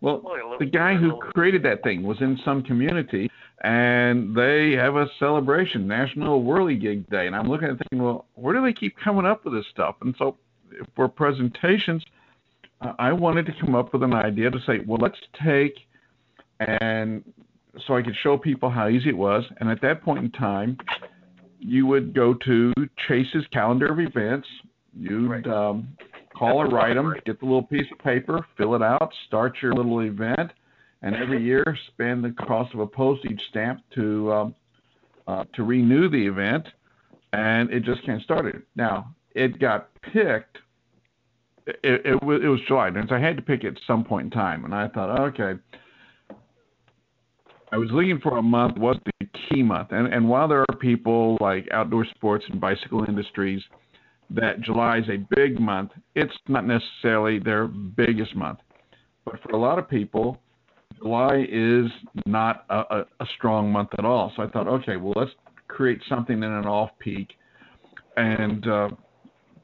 [0.00, 0.22] Well,
[0.58, 3.30] the guy who created that thing was in some community,
[3.62, 8.54] and they have a celebration, National Whirligig Day, and I'm looking at thinking, well, where
[8.54, 9.96] do they keep coming up with this stuff?
[10.02, 10.36] And so,
[10.94, 12.04] for presentations,
[12.98, 15.74] I wanted to come up with an idea to say, well, let's take
[16.60, 17.24] and
[17.86, 19.44] so I could show people how easy it was.
[19.58, 20.78] And at that point in time,
[21.58, 22.72] you would go to
[23.08, 24.46] Chase's calendar of events.
[24.96, 25.46] You'd Right.
[25.46, 25.88] um,
[26.34, 29.74] call or write them, get the little piece of paper, fill it out, start your
[29.74, 30.52] little event,
[31.02, 34.54] and every year spend the cost of a postage stamp to um,
[35.26, 36.66] uh, to renew the event.
[37.32, 38.62] And it just kind of started.
[38.76, 40.58] Now it got picked.
[41.66, 44.04] It, it, was, it was July, and so I had to pick it at some
[44.04, 44.64] point in time.
[44.64, 45.58] And I thought, okay,
[47.72, 50.76] I was looking for a month was the key month, and and while there are
[50.78, 53.62] people like outdoor sports and bicycle industries
[54.30, 58.58] that July is a big month, it's not necessarily their biggest month.
[59.24, 60.38] But for a lot of people,
[60.98, 61.86] July is
[62.26, 64.32] not a, a, a strong month at all.
[64.36, 65.32] So I thought, okay, well let's
[65.68, 67.28] create something in an off peak
[68.16, 68.88] and uh,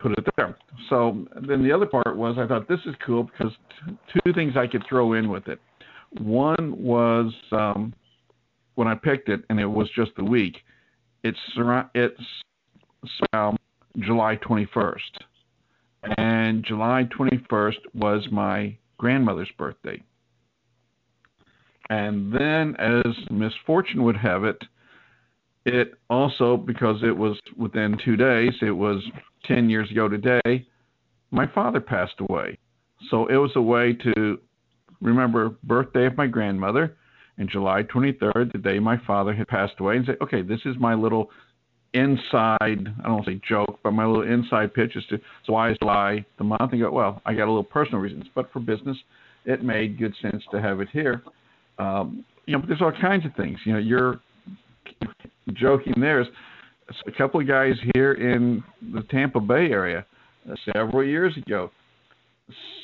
[0.00, 0.56] put it there.
[0.88, 3.52] So then the other part was I thought this is cool because
[4.12, 5.60] two things I could throw in with it.
[6.18, 7.94] One was um,
[8.74, 10.56] when I picked it, and it was just the week.
[11.22, 11.38] It's
[11.94, 12.20] it's
[13.32, 13.56] um,
[13.98, 14.96] July 21st,
[16.18, 20.02] and July 21st was my grandmother's birthday.
[21.90, 24.62] And then, as misfortune would have it,
[25.64, 29.02] it also because it was within two days, it was
[29.44, 30.66] 10 years ago today,
[31.30, 32.58] my father passed away.
[33.10, 34.38] So it was a way to
[35.00, 36.96] remember birthday of my grandmother
[37.38, 40.76] and July 23rd, the day my father had passed away, and say, okay, this is
[40.78, 41.30] my little
[41.94, 42.68] inside, I
[43.02, 45.78] don't want to say joke, but my little inside pitch is to, so why is
[45.78, 46.72] July the month?
[46.72, 48.96] And go, well, I got a little personal reasons, but for business,
[49.46, 51.22] it made good sense to have it here.
[51.78, 53.58] Um, you know, but there's all kinds of things.
[53.64, 54.20] You know, you're
[55.50, 56.20] joking there.
[56.20, 56.28] Is
[57.06, 60.04] a couple of guys here in the Tampa Bay area
[60.50, 61.70] uh, several years ago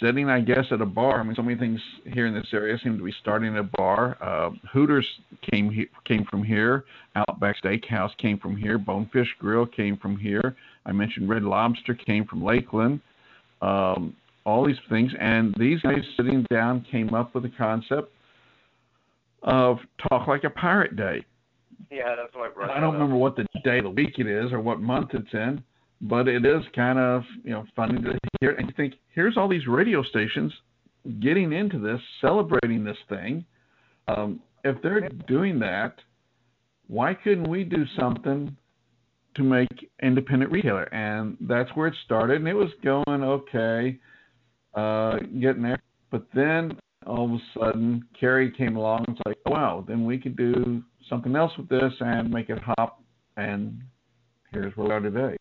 [0.00, 1.20] sitting, I guess, at a bar.
[1.20, 1.80] I mean, so many things
[2.12, 4.16] here in this area seem to be starting at a bar.
[4.20, 5.06] Uh, Hooters
[5.50, 6.84] came he- came from here.
[7.14, 8.78] Outback Steakhouse came from here.
[8.78, 10.56] Bonefish Grill came from here.
[10.84, 13.00] I mentioned Red Lobster came from Lakeland.
[13.62, 18.12] Um, all these things, and these guys sitting down came up with the concept
[19.42, 21.24] of Talk Like a Pirate Day.
[21.90, 22.70] Yeah, that's why I brought.
[22.70, 25.32] I don't remember what the day of the week it is or what month it's
[25.32, 25.62] in
[26.02, 29.48] but it is kind of you know funny to hear and you think here's all
[29.48, 30.52] these radio stations
[31.20, 33.44] getting into this, celebrating this thing.
[34.08, 35.94] Um, if they're doing that,
[36.88, 38.56] why couldn't we do something
[39.34, 39.68] to make
[40.02, 40.84] independent retailer?
[40.94, 43.98] And that's where it started, and it was going okay,
[44.74, 45.82] uh, getting there.
[46.10, 50.04] But then all of a sudden, Kerry came along and it's like, oh, wow, then
[50.04, 53.02] we could do something else with this and make it hop.
[53.36, 53.82] And
[54.52, 55.36] here's where we are today.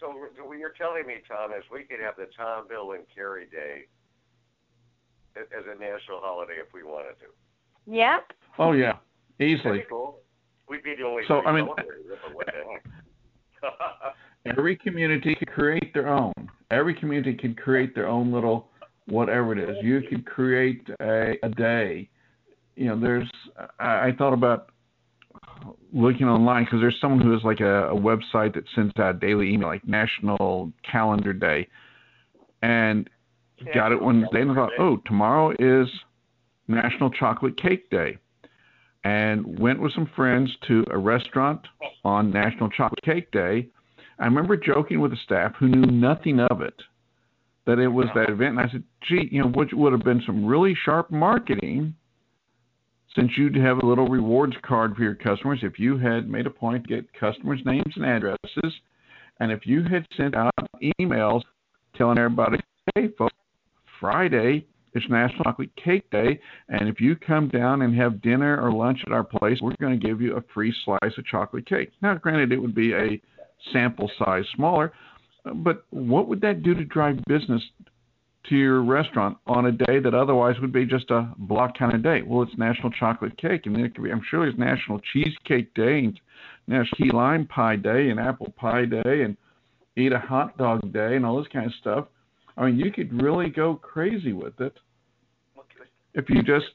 [0.00, 3.46] So what you're telling me, Tom, is we could have the Tom, Bill, and Kerry
[3.46, 3.86] Day
[5.36, 7.26] as a national holiday if we wanted to.
[7.86, 8.32] Yep.
[8.58, 8.96] Oh yeah,
[9.40, 9.78] easily.
[9.78, 10.18] be cool.
[10.68, 11.22] We'd be the only.
[11.28, 12.52] So, I mean- celebrating it, but what the
[13.72, 14.14] heck?
[14.58, 16.32] Every community could create their own.
[16.70, 18.68] Every community could create their own little
[19.06, 19.76] whatever it is.
[19.82, 22.08] You could create a, a day.
[22.74, 23.30] You know, there's.
[23.78, 24.71] I, I thought about
[25.92, 29.52] looking online because there's someone who has like a, a website that sends out daily
[29.52, 31.68] email, like National Calendar Day,
[32.62, 33.08] and
[33.74, 35.88] got it one day and I thought, oh, tomorrow is
[36.68, 38.18] National Chocolate Cake Day.
[39.04, 41.60] And went with some friends to a restaurant
[42.04, 43.68] on National Chocolate Cake Day.
[44.20, 46.80] I remember joking with the staff who knew nothing of it
[47.66, 48.58] that it was that event.
[48.58, 51.94] And I said, gee, you know, which would have been some really sharp marketing
[53.14, 56.50] since you'd have a little rewards card for your customers if you had made a
[56.50, 58.72] point to get customers' names and addresses.
[59.40, 60.52] And if you had sent out
[61.00, 61.42] emails
[61.96, 62.58] telling everybody,
[62.94, 63.34] hey, folks,
[64.00, 66.38] Friday is National Chocolate Cake Day,
[66.68, 69.98] and if you come down and have dinner or lunch at our place, we're going
[69.98, 71.90] to give you a free slice of chocolate cake.
[72.02, 73.20] Now, granted, it would be a
[73.72, 74.92] sample size smaller,
[75.56, 77.62] but what would that do to drive business
[78.48, 82.02] to your restaurant on a day that otherwise would be just a block kind of
[82.02, 82.22] day?
[82.22, 85.72] Well, it's National Chocolate Cake, and then it could be, I'm sure there's National Cheesecake
[85.74, 86.20] Day and
[86.66, 89.36] National Key Lime Pie Day and Apple Pie Day and
[89.96, 92.06] Eat a Hot Dog Day and all this kind of stuff.
[92.56, 94.76] I mean, you could really go crazy with it
[96.14, 96.66] if you just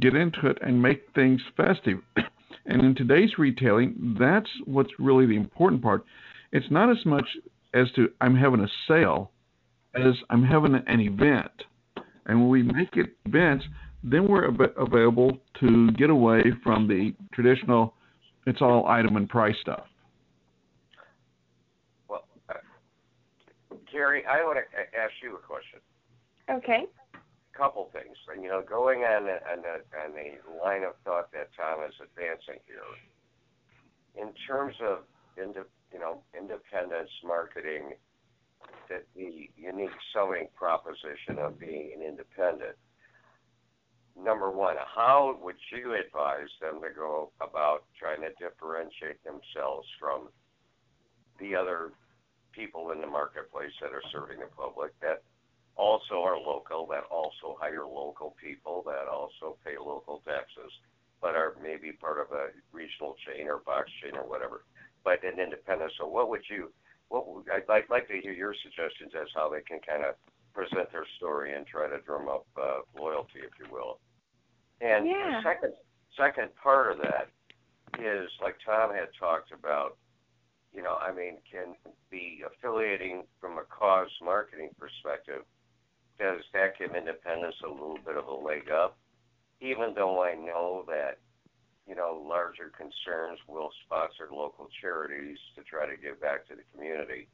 [0.00, 1.98] get into it and make things festive.
[2.66, 6.04] And in today's retailing, that's what's really the important part.
[6.52, 7.24] It's not as much
[7.74, 9.32] as to I'm having a sale
[9.94, 11.50] as I'm having an event.
[12.26, 13.64] And when we make it events,
[14.02, 17.94] then we're av- available to get away from the traditional
[18.46, 19.84] it's all item and price stuff.
[22.08, 22.54] Well, uh,
[23.90, 25.80] Kerry, I want to ask you a question.
[26.50, 26.84] Okay.
[27.14, 28.16] A Couple things.
[28.32, 31.84] And, You know, going on a, on, a, on a line of thought that Tom
[31.86, 32.80] is advancing here,
[34.16, 35.00] in terms of
[35.36, 37.92] indi- you know independence marketing,
[38.88, 42.76] that the unique selling proposition of being an independent.
[44.18, 50.28] Number one, how would you advise them to go about trying to differentiate themselves from
[51.38, 51.92] the other
[52.52, 55.22] people in the marketplace that are serving the public that
[55.76, 60.72] also are local, that also hire local people, that also pay local taxes,
[61.22, 64.64] but are maybe part of a regional chain or box chain or whatever,
[65.04, 65.92] but an independent.
[65.98, 66.70] So what would you,
[67.10, 70.14] what would, I'd, I'd like to hear your suggestions as how they can kind of
[70.54, 73.98] present their story and try to drum up uh, loyalty, if you will.
[74.80, 75.42] And Yeah.
[75.42, 75.74] the second,
[76.16, 77.28] second part of that
[77.98, 79.98] is like Tom had talked about,
[80.72, 81.74] you know, I mean, can
[82.10, 85.42] be affiliating from a cause marketing perspective,
[86.18, 88.96] does that give independence a little bit of a leg up?
[89.60, 91.18] Even though I know that,
[91.90, 96.62] you know, larger concerns will sponsor local charities to try to give back to the
[96.72, 97.26] community.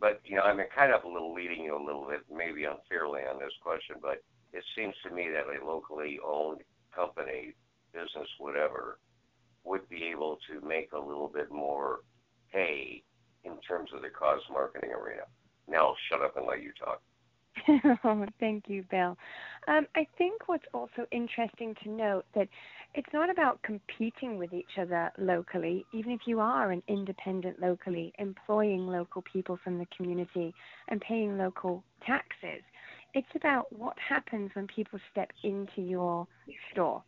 [0.00, 3.22] But, you know, I'm kind of a little leading you a little bit, maybe unfairly
[3.22, 6.60] on this question, but it seems to me that a locally owned
[6.94, 7.54] company,
[7.92, 9.00] business, whatever,
[9.64, 12.00] would be able to make a little bit more
[12.52, 13.02] hay
[13.42, 15.22] in terms of the cause marketing arena.
[15.66, 17.02] Now I'll shut up and let you talk.
[18.04, 19.16] oh, thank you, Bill.
[19.66, 22.48] Um, I think what's also interesting to note that
[22.96, 28.10] it's not about competing with each other locally, even if you are an independent locally,
[28.18, 30.54] employing local people from the community
[30.88, 32.62] and paying local taxes.
[33.12, 36.26] It's about what happens when people step into your
[36.72, 37.02] store.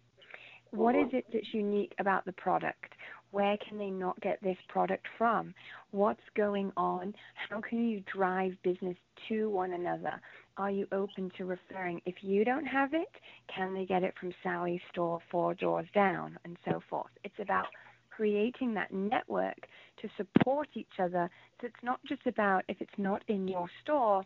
[0.72, 2.92] What is it that's unique about the product?
[3.30, 5.54] Where can they not get this product from?
[5.90, 7.14] What's going on?
[7.48, 8.96] How can you drive business
[9.30, 10.20] to one another?
[10.58, 12.02] Are you open to referring?
[12.04, 13.08] If you don't have it,
[13.54, 17.12] can they get it from Sally's store four doors down and so forth?
[17.22, 17.66] It's about
[18.10, 19.68] creating that network
[20.02, 21.30] to support each other.
[21.60, 24.24] So it's not just about if it's not in your store,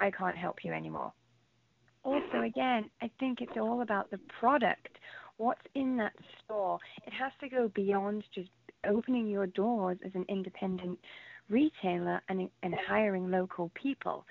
[0.00, 1.12] I can't help you anymore.
[2.02, 4.98] Also, again, I think it's all about the product.
[5.36, 6.78] What's in that store?
[7.06, 8.48] It has to go beyond just
[8.88, 10.98] opening your doors as an independent
[11.50, 14.24] retailer and, and hiring local people.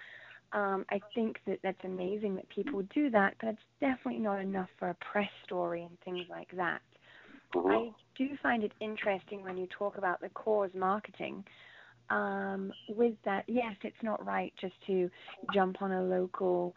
[0.54, 4.70] Um, I think that that's amazing that people do that, but it's definitely not enough
[4.80, 6.82] for a press story and things like that.
[7.56, 11.44] I do find it interesting when you talk about the cause marketing.
[12.10, 15.10] Um, with that, yes, it's not right just to
[15.54, 16.74] jump on a local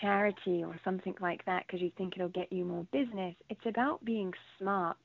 [0.00, 3.34] charity or something like that because you think it'll get you more business.
[3.48, 4.96] It's about being smart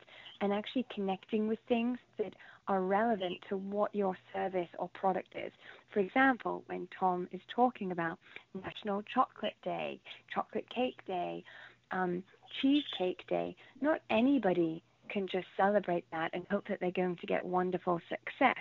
[0.41, 2.33] and actually connecting with things that
[2.67, 5.51] are relevant to what your service or product is.
[5.93, 8.17] For example, when Tom is talking about
[8.53, 9.99] National Chocolate Day,
[10.33, 11.43] Chocolate Cake Day,
[11.91, 12.23] um,
[12.61, 17.45] Cheesecake Day, not anybody can just celebrate that and hope that they're going to get
[17.45, 18.55] wonderful success.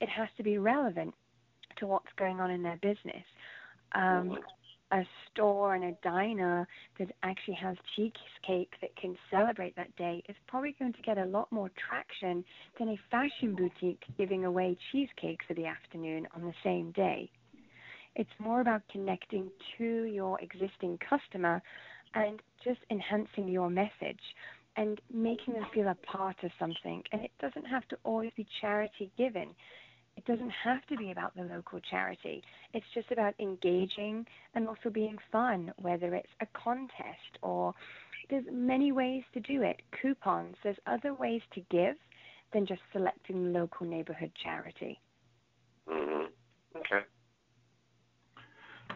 [0.00, 1.14] It has to be relevant
[1.78, 3.24] to what's going on in their business.
[3.94, 4.38] Um,
[4.92, 6.66] a store and a diner
[6.98, 11.24] that actually has cheesecake that can celebrate that day is probably going to get a
[11.26, 12.44] lot more traction
[12.78, 17.30] than a fashion boutique giving away cheesecake for the afternoon on the same day.
[18.16, 21.62] It's more about connecting to your existing customer
[22.14, 24.20] and just enhancing your message
[24.76, 27.02] and making them feel a part of something.
[27.12, 29.48] And it doesn't have to always be charity given.
[30.20, 32.42] It doesn't have to be about the local charity.
[32.74, 37.72] It's just about engaging and also being fun, whether it's a contest or
[38.28, 39.80] there's many ways to do it.
[40.02, 41.96] Coupons, there's other ways to give
[42.52, 45.00] than just selecting the local neighborhood charity.
[45.88, 46.24] hmm
[46.76, 47.06] Okay.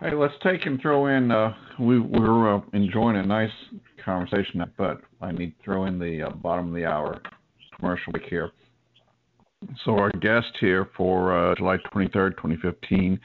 [0.01, 1.31] Hey, let's take and throw in.
[1.31, 3.51] Uh, we we're uh, enjoying a nice
[4.05, 7.23] conversation, but I need to throw in the uh, bottom of the hour
[7.79, 8.51] commercial break here.
[9.85, 13.21] So our guest here for uh, July 23rd, 2015,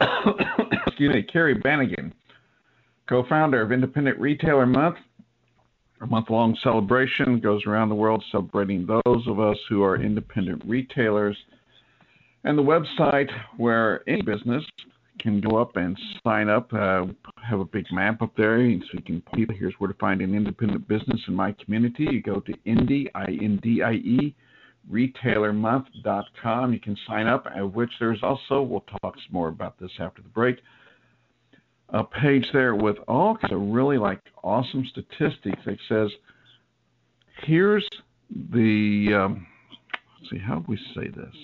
[0.86, 2.12] excuse me, Kerry Bannigan,
[3.08, 4.96] co-founder of Independent Retailer Month,
[6.00, 11.36] a month-long celebration goes around the world celebrating those of us who are independent retailers,
[12.44, 14.64] and the website where any business
[15.18, 16.72] can go up and sign up.
[16.72, 17.06] Uh,
[17.42, 19.54] have a big map up there, so you can people.
[19.58, 22.04] Here's where to find an independent business in my community.
[22.04, 24.34] You go to Indie, I N D I E,
[24.90, 26.72] retailermonth.com.
[26.72, 30.22] You can sign up, at which there's also, we'll talk some more about this after
[30.22, 30.58] the break,
[31.90, 35.60] a page there with all kinds of really like awesome statistics.
[35.66, 36.10] It says,
[37.44, 37.88] here's
[38.30, 39.46] the, um,
[40.20, 41.34] let's see, how do we say this?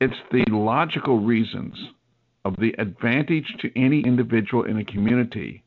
[0.00, 1.74] It's the logical reasons
[2.44, 5.62] of the advantage to any individual in a community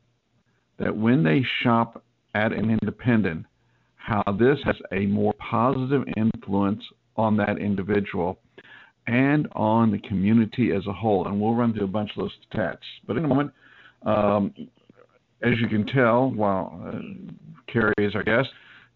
[0.78, 2.02] that when they shop
[2.34, 3.46] at an independent,
[4.02, 6.82] how this has a more positive influence
[7.16, 8.38] on that individual
[9.06, 11.26] and on the community as a whole.
[11.26, 12.78] And we'll run through a bunch of those stats.
[13.06, 13.52] But in a moment,
[14.04, 14.52] um,
[15.42, 16.98] as you can tell, while uh,
[17.72, 18.48] Kerry is our guest,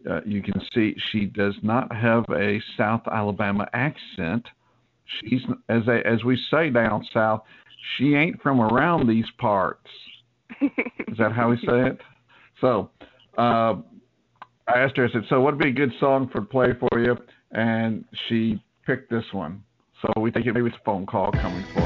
[0.09, 4.47] uh, you can see she does not have a South Alabama accent.
[5.21, 7.43] She's as as we say down south,
[7.97, 9.89] she ain't from around these parts.
[10.61, 12.01] is that how we say it?
[12.61, 12.91] So,
[13.39, 13.77] uh,
[14.69, 15.07] I asked her.
[15.07, 17.17] I said, "So, what would be a good song for play for you?"
[17.53, 19.63] And she picked this one.
[20.03, 21.86] So we think it maybe it's a phone call coming for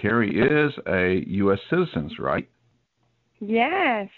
[0.00, 1.58] Kerry is a U.S.
[1.70, 2.48] citizen, right?
[3.40, 4.08] Yes,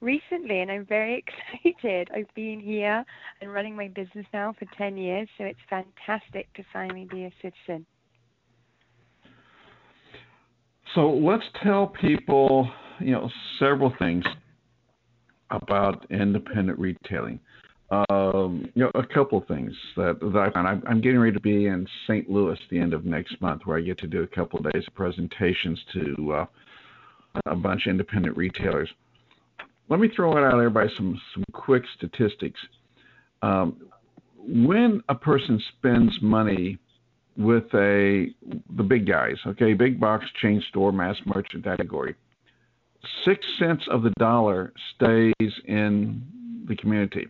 [0.00, 1.24] recently, and I'm very
[1.64, 2.08] excited.
[2.14, 3.04] I've been here
[3.40, 7.32] and running my business now for 10 years, so it's fantastic to finally be a
[7.42, 7.86] citizen.
[10.94, 12.70] So let's tell people,
[13.00, 13.28] you know,
[13.58, 14.24] several things
[15.50, 17.40] about independent retailing.
[17.90, 20.66] Um, you know, a couple of things that, that I found.
[20.66, 22.28] I'm, I'm, getting ready to be in St.
[22.28, 24.82] Louis the end of next month, where I get to do a couple of days
[24.88, 26.46] of presentations to uh,
[27.46, 28.90] a bunch of independent retailers.
[29.88, 32.58] Let me throw it out there by some some quick statistics.
[33.42, 33.76] Um,
[34.36, 36.78] when a person spends money
[37.36, 38.30] with a
[38.76, 42.16] the big guys, okay, big box chain store, mass merchant category,
[43.24, 46.20] six cents of the dollar stays in
[46.66, 47.28] the community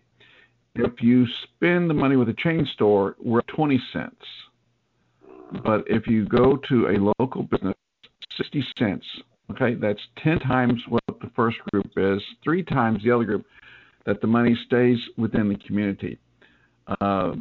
[0.79, 4.14] if you spend the money with a chain store, we're at 20 cents.
[5.64, 7.74] But if you go to a local business,
[8.37, 9.05] 60 cents.
[9.51, 13.47] Okay, that's 10 times what the first group is, three times the other group,
[14.05, 16.18] that the money stays within the community.
[17.01, 17.33] Uh,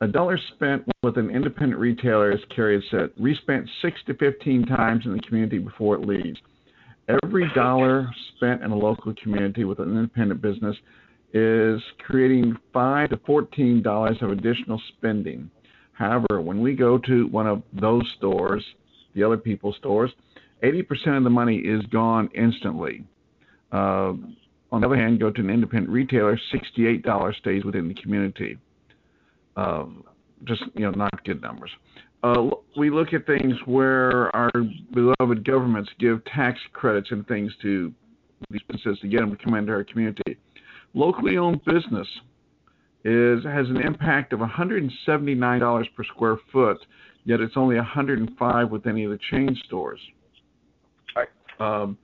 [0.00, 5.06] a dollar spent with an independent retailer, as Kerry said, respent six to 15 times
[5.06, 6.40] in the community before it leaves.
[7.24, 10.76] Every dollar spent in a local community with an independent business
[11.32, 15.50] is creating five to fourteen dollars of additional spending.
[15.92, 18.64] However, when we go to one of those stores,
[19.14, 20.10] the other people's stores,
[20.62, 23.04] 80% of the money is gone instantly.
[23.72, 24.14] Uh,
[24.70, 28.58] on the other hand, go to an independent retailer, $68 stays within the community.
[29.56, 29.84] Uh,
[30.44, 31.70] just you know, not good numbers.
[32.22, 34.50] Uh, we look at things where our
[34.94, 37.92] beloved governments give tax credits and things to
[38.50, 40.38] these businesses to get them to come into our community
[40.94, 42.06] locally owned business
[43.04, 46.78] is has an impact of $179 per square foot,
[47.24, 50.00] yet it's only 105 with any of the chain stores.
[51.16, 51.28] Right.
[51.58, 51.98] Um,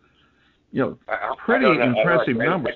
[0.73, 0.99] you know,
[1.45, 2.75] pretty I, I impressive numbers.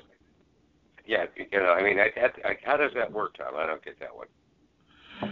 [1.05, 2.07] Yeah, you know, I mean, I,
[2.47, 3.55] I, how does that work, Tom?
[3.57, 4.27] I don't get that one.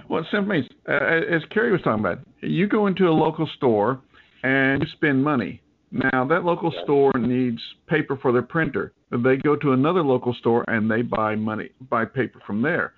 [0.09, 3.49] Well, it simply means, uh, as Kerry was talking about, you go into a local
[3.55, 4.01] store
[4.43, 5.61] and you spend money.
[5.91, 6.83] Now, that local yeah.
[6.83, 8.93] store needs paper for their printer.
[9.11, 12.93] They go to another local store and they buy money, buy paper from there.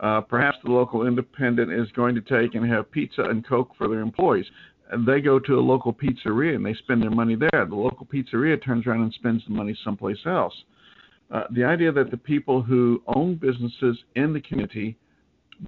[0.00, 3.88] Uh, perhaps the local independent is going to take and have pizza and Coke for
[3.88, 4.46] their employees.
[4.90, 7.66] And they go to a local pizzeria and they spend their money there.
[7.66, 10.54] The local pizzeria turns around and spends the money someplace else.
[11.30, 14.96] Uh, the idea that the people who own businesses in the community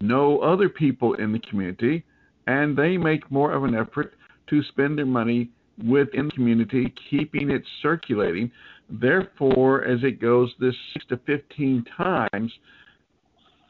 [0.00, 2.04] know other people in the community,
[2.46, 4.14] and they make more of an effort
[4.48, 5.50] to spend their money
[5.86, 8.50] within the community, keeping it circulating.
[8.90, 12.52] Therefore, as it goes this 6 to 15 times,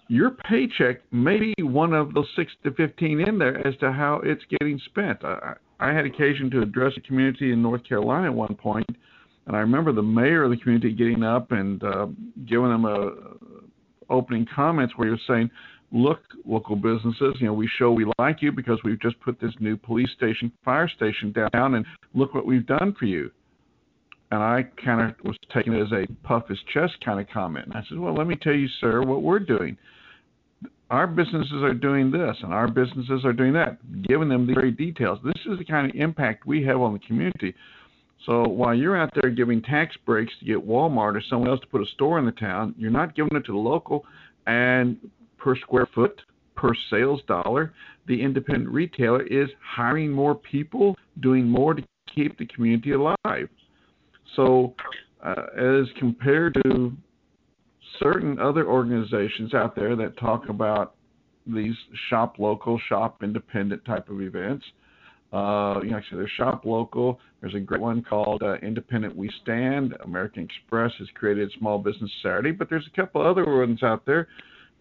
[0.08, 4.20] your paycheck may be one of those 6 to 15 in there as to how
[4.24, 5.24] it's getting spent.
[5.24, 8.88] I, I had occasion to address a community in North Carolina at one point,
[9.46, 12.06] and I remember the mayor of the community getting up and uh,
[12.46, 13.10] giving them a
[14.10, 15.48] opening comments where he was saying,
[15.92, 19.52] look, local businesses, you know, we show we like you because we've just put this
[19.60, 23.30] new police station, fire station down, and look what we've done for you.
[24.30, 27.66] And I kind of was taking it as a puff his chest kind of comment.
[27.66, 29.76] And I said, well, let me tell you, sir, what we're doing.
[30.90, 34.72] Our businesses are doing this, and our businesses are doing that, giving them the very
[34.72, 35.18] details.
[35.24, 37.54] This is the kind of impact we have on the community.
[38.26, 41.66] So while you're out there giving tax breaks to get Walmart or someone else to
[41.68, 44.04] put a store in the town, you're not giving it to the local
[44.46, 44.96] and
[45.38, 46.20] per square foot,
[46.54, 47.72] per sales dollar,
[48.06, 51.82] the independent retailer is hiring more people, doing more to
[52.14, 53.48] keep the community alive.
[54.36, 54.74] So,
[55.22, 56.92] uh, as compared to
[57.98, 60.94] certain other organizations out there that talk about
[61.46, 61.74] these
[62.08, 64.64] shop local, shop independent type of events,
[65.32, 67.20] uh, you know, actually, there's Shop Local.
[67.40, 69.94] There's a great one called uh, Independent We Stand.
[70.04, 74.26] American Express has created Small Business Saturday, but there's a couple other ones out there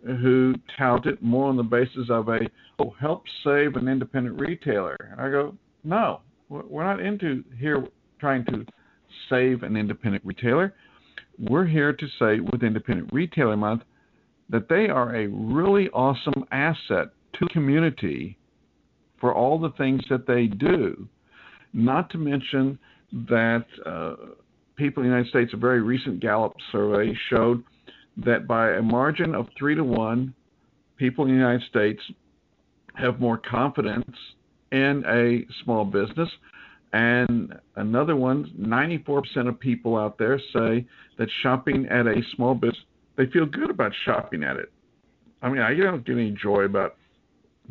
[0.04, 2.40] who tout it more on the basis of a
[2.80, 4.96] oh help save an independent retailer.
[5.12, 7.86] And I go, no, we're not into here
[8.20, 8.66] trying to
[9.30, 10.74] save an independent retailer.
[11.38, 13.84] We're here to say with Independent Retailer Month
[14.50, 18.38] that they are a really awesome asset to the community
[19.20, 21.08] for all the things that they do.
[21.74, 22.80] Not to mention
[23.12, 24.16] that uh,
[24.76, 27.64] people in the United States, a very recent Gallup survey showed
[28.18, 30.34] that by a margin of three to one,
[30.98, 32.02] people in the United States
[32.96, 34.16] have more confidence
[34.72, 36.30] in a small business.
[36.92, 40.86] And another one, 94% of people out there say
[41.18, 42.78] that shopping at a small business,
[43.16, 44.72] they feel good about shopping at it.
[45.42, 46.96] I mean, I don't get any joy about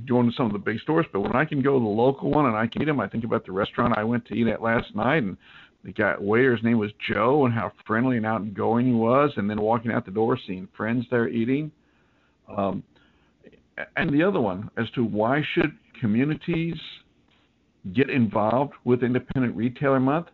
[0.08, 2.30] going to some of the big stores, but when I can go to the local
[2.30, 4.46] one and I can eat them, I think about the restaurant I went to eat
[4.46, 5.36] at last night and
[5.84, 9.60] the guy waiter's name was Joe and how friendly and outgoing he was, and then
[9.60, 11.70] walking out the door seeing friends there eating.
[12.48, 12.82] Um,
[13.96, 16.74] and the other one as to why should communities
[17.94, 20.26] get involved with Independent Retailer Month?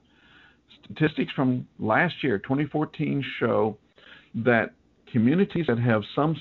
[0.85, 3.77] Statistics from last year, 2014, show
[4.35, 4.73] that
[5.11, 6.37] communities that have some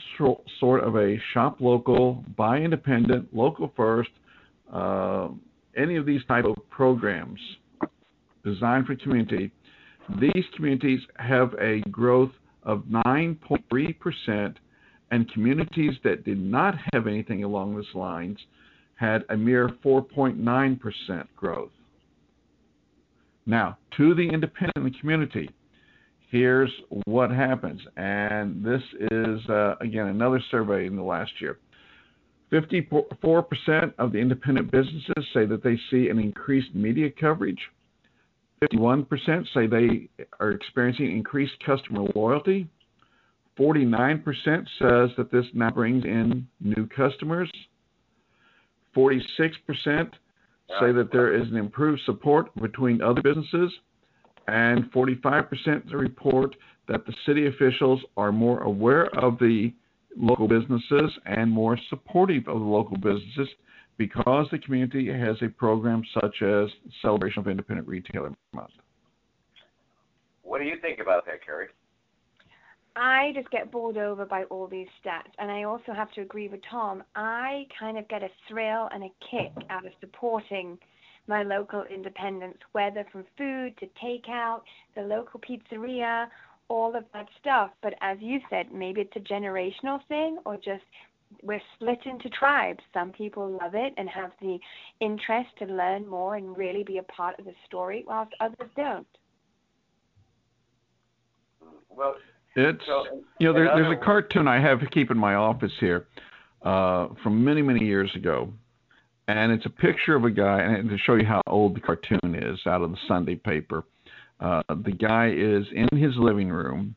[0.60, 4.10] sort of a shop local, buy independent, local first,
[4.72, 5.30] uh,
[5.78, 7.40] any of these type of programs
[8.44, 9.52] designed for community,
[10.20, 12.32] these communities have a growth
[12.64, 14.56] of 9.3%,
[15.12, 18.40] and communities that did not have anything along these lines
[18.96, 21.72] had a mere 4.9% growth.
[23.46, 25.50] Now, to the independent community,
[26.30, 26.72] here's
[27.06, 27.82] what happens.
[27.98, 28.82] And this
[29.12, 31.60] is, uh, again, another survey in the last year.
[32.52, 37.60] 54% of the independent businesses say that they see an increased media coverage.
[38.62, 39.08] 51%
[39.54, 40.08] say they
[40.40, 42.68] are experiencing increased customer loyalty.
[43.60, 47.52] 49% says that this now brings in new customers.
[48.96, 50.12] 46%
[50.80, 53.72] say that there is an improved support between other businesses.
[54.48, 56.56] And 45% report
[56.88, 59.74] that the city officials are more aware of the
[60.18, 63.48] local businesses and more supportive of the local businesses
[63.98, 66.70] because the community has a program such as
[67.02, 68.72] Celebration of Independent Retailer Month.
[70.42, 71.68] What do you think about that, Kerry?
[72.96, 76.48] I just get bowled over by all these stats, and I also have to agree
[76.48, 77.04] with Tom.
[77.16, 80.78] I kind of get a thrill and a kick out of supporting
[81.28, 84.62] my local independents, whether from food to takeout,
[84.96, 86.28] the local pizzeria,
[86.68, 87.72] all of that stuff.
[87.82, 90.84] But as you said, maybe it's a generational thing or just
[91.42, 92.80] we're split into tribes.
[92.94, 94.60] Some people love it and have the
[95.00, 99.08] interest to learn more and really be a part of the story, whilst others don't.
[101.90, 102.16] Well,
[102.56, 102.84] it's
[103.40, 106.08] you know there, there's a cartoon I have to keep in my office here
[106.62, 108.52] uh, from many many years ago,
[109.28, 112.36] and it's a picture of a guy and to show you how old the cartoon
[112.36, 113.84] is out of the Sunday paper.
[114.40, 116.96] Uh, the guy is in his living room,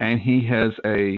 [0.00, 1.16] and he has a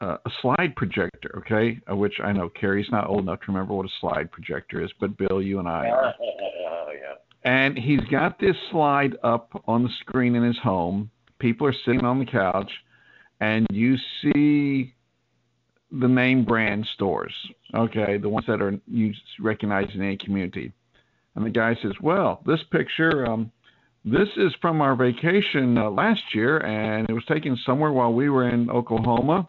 [0.00, 1.78] uh, a slide projector, okay?
[1.90, 4.90] Uh, which I know Kerry's not old enough to remember what a slide projector is,
[4.98, 6.14] but Bill, you and I are.
[6.18, 7.50] Oh, yeah.
[7.50, 11.10] And he's got this slide up on the screen in his home.
[11.38, 12.70] People are sitting on the couch,
[13.40, 14.94] and you see
[15.92, 17.34] the name brand stores,
[17.74, 20.72] okay, the ones that are you recognize in any community.
[21.34, 23.50] And the guy says, "Well, this picture, um,
[24.04, 28.28] this is from our vacation uh, last year, and it was taken somewhere while we
[28.28, 29.48] were in Oklahoma."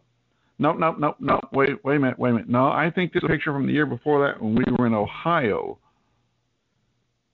[0.57, 1.39] No, no, no, no.
[1.53, 2.49] Wait, wait a minute, wait a minute.
[2.49, 5.79] No, I think this picture from the year before that when we were in Ohio.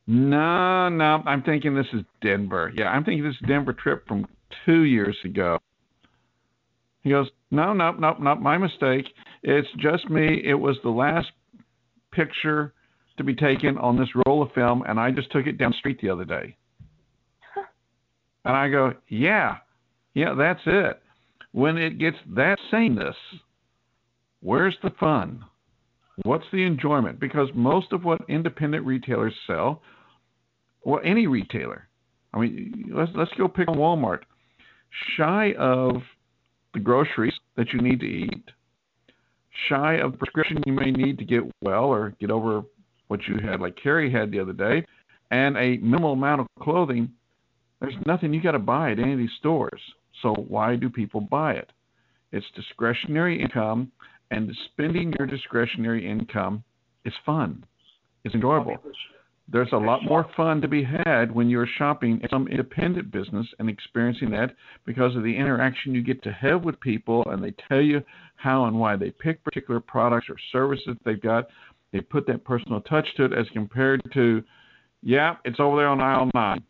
[0.07, 2.71] No, no, I'm thinking this is Denver.
[2.73, 4.25] Yeah, I'm thinking this is Denver trip from
[4.65, 5.59] two years ago.
[7.07, 9.05] He goes, no, no, no, not my mistake.
[9.41, 10.41] It's just me.
[10.43, 11.31] It was the last
[12.11, 12.73] picture
[13.15, 15.77] to be taken on this roll of film, and I just took it down the
[15.77, 16.57] street the other day.
[18.43, 19.57] And I go, yeah,
[20.13, 21.01] yeah, that's it.
[21.53, 23.15] When it gets that sameness,
[24.41, 25.43] where's the fun?
[26.23, 27.19] What's the enjoyment?
[27.19, 29.81] Because most of what independent retailers sell,
[30.83, 31.87] well, any retailer,
[32.33, 34.21] I mean, let's let's go pick on Walmart.
[35.17, 36.01] Shy of
[36.77, 38.51] the groceries that you need to eat,
[39.67, 42.61] shy of the prescription you may need to get well or get over
[43.07, 44.85] what you had, like Kerry had the other day,
[45.31, 47.09] and a minimal amount of clothing,
[47.81, 49.81] there's nothing you got to buy at any of these stores.
[50.21, 51.71] So why do people buy it?
[52.31, 53.91] It's discretionary income,
[54.29, 56.63] and spending your discretionary income
[57.05, 57.65] is fun.
[58.23, 58.77] It's enjoyable.
[59.49, 63.47] There's a lot more fun to be had when you're shopping at some independent business
[63.59, 64.53] and experiencing that
[64.85, 68.01] because of the interaction you get to have with people and they tell you
[68.35, 71.47] how and why they pick particular products or services they've got.
[71.93, 74.43] They put that personal touch to it as compared to,
[75.01, 76.61] yeah, it's over there on aisle nine.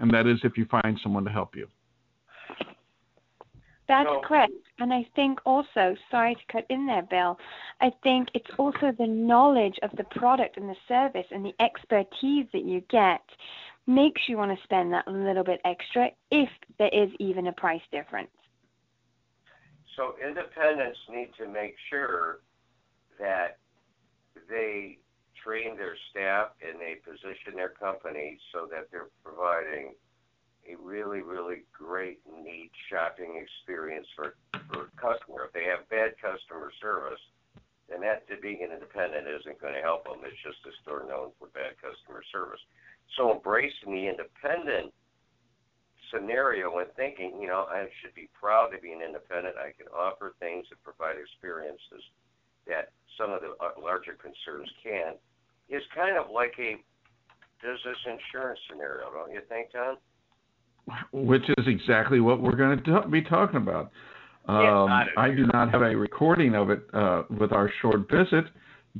[0.00, 1.68] And that is if you find someone to help you.
[3.86, 4.52] That's so, correct.
[4.78, 7.38] And I think also, sorry to cut in there, Bill,
[7.80, 12.46] I think it's also the knowledge of the product and the service and the expertise
[12.52, 13.20] that you get
[13.86, 17.82] makes you want to spend that little bit extra if there is even a price
[17.92, 18.30] difference.
[19.96, 22.40] So independents need to make sure
[23.20, 23.58] that
[24.48, 24.98] they
[25.44, 29.94] train their staff and they position their company so that they're providing
[30.70, 34.36] a really, really great, neat shopping experience for
[34.70, 35.44] for a customer.
[35.46, 37.20] If they have bad customer service,
[37.88, 40.24] then that to being an independent isn't going to help them.
[40.24, 42.60] It's just a store known for bad customer service.
[43.16, 44.92] So embracing the independent
[46.10, 49.56] scenario and thinking, you know, I should be proud to be an independent.
[49.60, 52.02] I can offer things that provide experiences
[52.66, 55.14] that some of the uh, larger concerns can,
[55.68, 56.80] is kind of like a
[57.60, 59.96] business insurance scenario, don't you think, Tom?
[61.12, 63.90] Which is exactly what we're going to be talking about.
[64.46, 68.44] Um, I do not have a recording of it uh, with our short visit,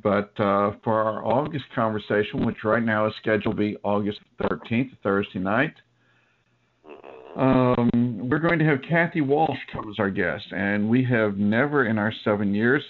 [0.02, 4.90] but uh, for our August conversation, which right now is scheduled to be August 13th,
[5.02, 5.74] Thursday night,
[7.36, 7.90] um,
[8.30, 11.98] we're going to have Kathy Walsh come as our guest, and we have never in
[11.98, 12.82] our seven years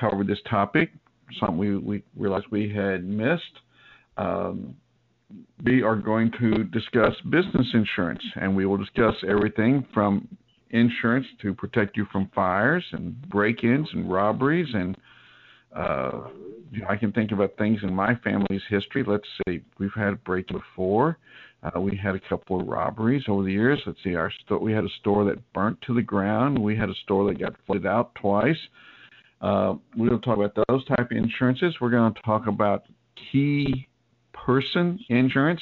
[0.00, 0.90] covered this topic,
[1.38, 3.42] something we, we realized we had missed.
[4.16, 4.74] Um,
[5.64, 10.28] we are going to discuss business insurance, and we will discuss everything from
[10.70, 14.96] insurance to protect you from fires and break-ins and robberies and
[15.74, 16.28] uh,
[16.88, 19.04] I can think about things in my family's history.
[19.06, 21.18] Let's see, we've had a break before.
[21.62, 23.80] Uh, we had a couple of robberies over the years.
[23.86, 26.58] Let's see, our sto- we had a store that burnt to the ground.
[26.58, 28.56] We had a store that got flooded out twice.
[29.40, 31.74] Uh, we'll talk about those type of insurances.
[31.80, 32.84] We're going to talk about
[33.30, 33.88] key
[34.32, 35.60] person insurance.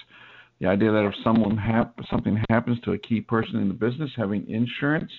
[0.61, 4.11] The idea that if someone hap- something happens to a key person in the business,
[4.17, 5.11] having insurance,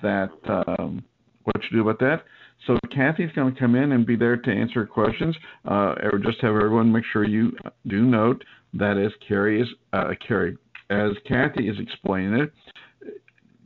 [0.00, 1.04] that um,
[1.44, 2.24] what you do about that.
[2.66, 5.36] So Kathy's going to come in and be there to answer questions.
[5.64, 7.52] Uh, or just have everyone make sure you
[7.86, 8.44] do note
[8.74, 10.56] that as Kerry is uh, Kerry,
[10.90, 12.52] as Kathy is explaining it,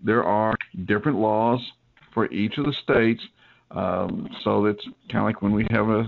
[0.03, 1.61] there are different laws
[2.14, 3.22] for each of the states.
[3.70, 6.07] Um, so it's kind of like when we have a,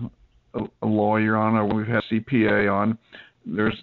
[0.82, 2.98] a, lawyer on or we've had CPA on.
[3.46, 3.76] There's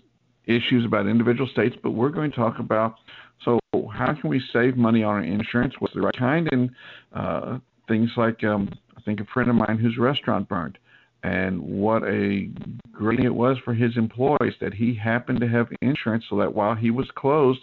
[0.45, 2.95] issues about individual states, but we're going to talk about
[3.43, 3.59] so
[3.93, 5.73] how can we save money on our insurance?
[5.79, 6.47] What's the right kind?
[6.51, 6.69] And
[7.13, 7.57] uh,
[7.87, 10.77] things like um, I think a friend of mine whose restaurant burned,
[11.23, 12.49] and what a
[12.91, 16.75] great it was for his employees that he happened to have insurance, so that while
[16.75, 17.59] he was closed,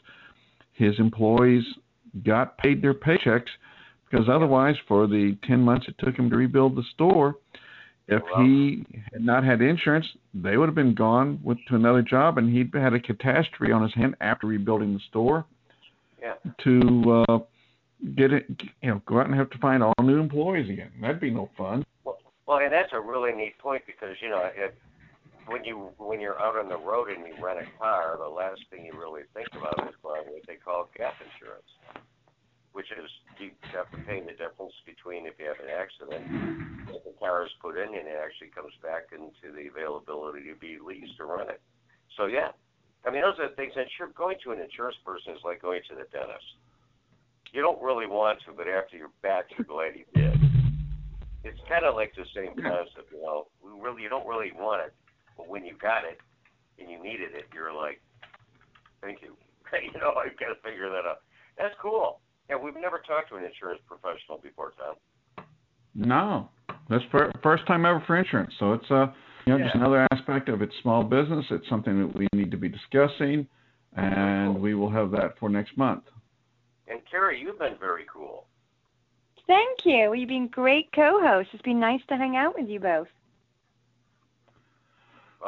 [0.73, 1.65] his employees
[2.25, 3.49] got paid their paychecks
[4.11, 7.37] because otherwise, for the 10 months it took him to rebuild the store,
[8.09, 12.39] if he had not had insurance, they would have been gone with to another job,
[12.39, 15.45] and he'd had a catastrophe on his hand after rebuilding the store.
[16.21, 16.35] Yeah.
[16.65, 17.39] To uh,
[18.17, 18.47] get it,
[18.81, 20.91] you know, go out and have to find all new employees again.
[21.01, 21.85] That'd be no fun.
[22.05, 24.73] Well, well, and that's a really neat point because you know, if,
[25.47, 28.61] when you when you're out on the road and you rent a car, the last
[28.71, 31.67] thing you really think about is what they call gap insurance.
[32.73, 33.09] Which is
[33.39, 36.25] you have to pay the difference between if you have an accident,
[36.89, 40.57] if the car is put in and it actually comes back into the availability to
[40.57, 41.61] be leased or run it.
[42.17, 42.57] So yeah,
[43.05, 43.77] I mean those are the things.
[43.77, 46.49] And sure, going to an insurance person is like going to the dentist.
[47.53, 50.41] You don't really want to, but after you're back, you're glad you did.
[51.45, 53.53] It's kind of like the same concept, you know.
[53.61, 54.95] We really, you don't really want it,
[55.37, 56.17] but when you got it
[56.81, 58.01] and you needed it, you're like,
[59.03, 59.37] thank you.
[59.85, 61.21] you know, I've got to figure that out.
[61.59, 62.22] That's cool.
[62.51, 65.45] Yeah, we've never talked to an insurance professional before, Tom.
[65.95, 66.49] No,
[66.89, 68.53] that's for, first time ever for insurance.
[68.59, 69.07] So it's uh,
[69.47, 69.65] you know, yeah.
[69.65, 71.45] just another aspect of its small business.
[71.51, 73.47] It's something that we need to be discussing,
[73.97, 76.05] and we will have that for next month.
[76.89, 78.47] And Kerry, you've been very cool.
[79.47, 80.15] Thank you.
[80.15, 81.51] You've been great co-hosts.
[81.53, 83.09] It's been nice to hang out with you both.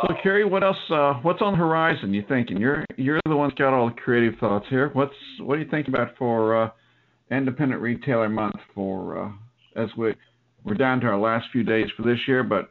[0.03, 0.77] So, Kerry, what else?
[0.91, 2.13] Uh, what's on the horizon?
[2.13, 2.57] You thinking?
[2.57, 4.91] You're you're the one that's got all the creative thoughts here.
[4.93, 6.71] What's what do you think about for uh,
[7.31, 8.57] Independent Retailer Month?
[8.75, 9.33] For uh,
[9.77, 10.15] as we
[10.65, 12.71] we're down to our last few days for this year, but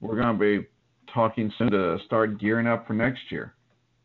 [0.00, 0.66] we're going to be
[1.12, 3.54] talking soon to start gearing up for next year.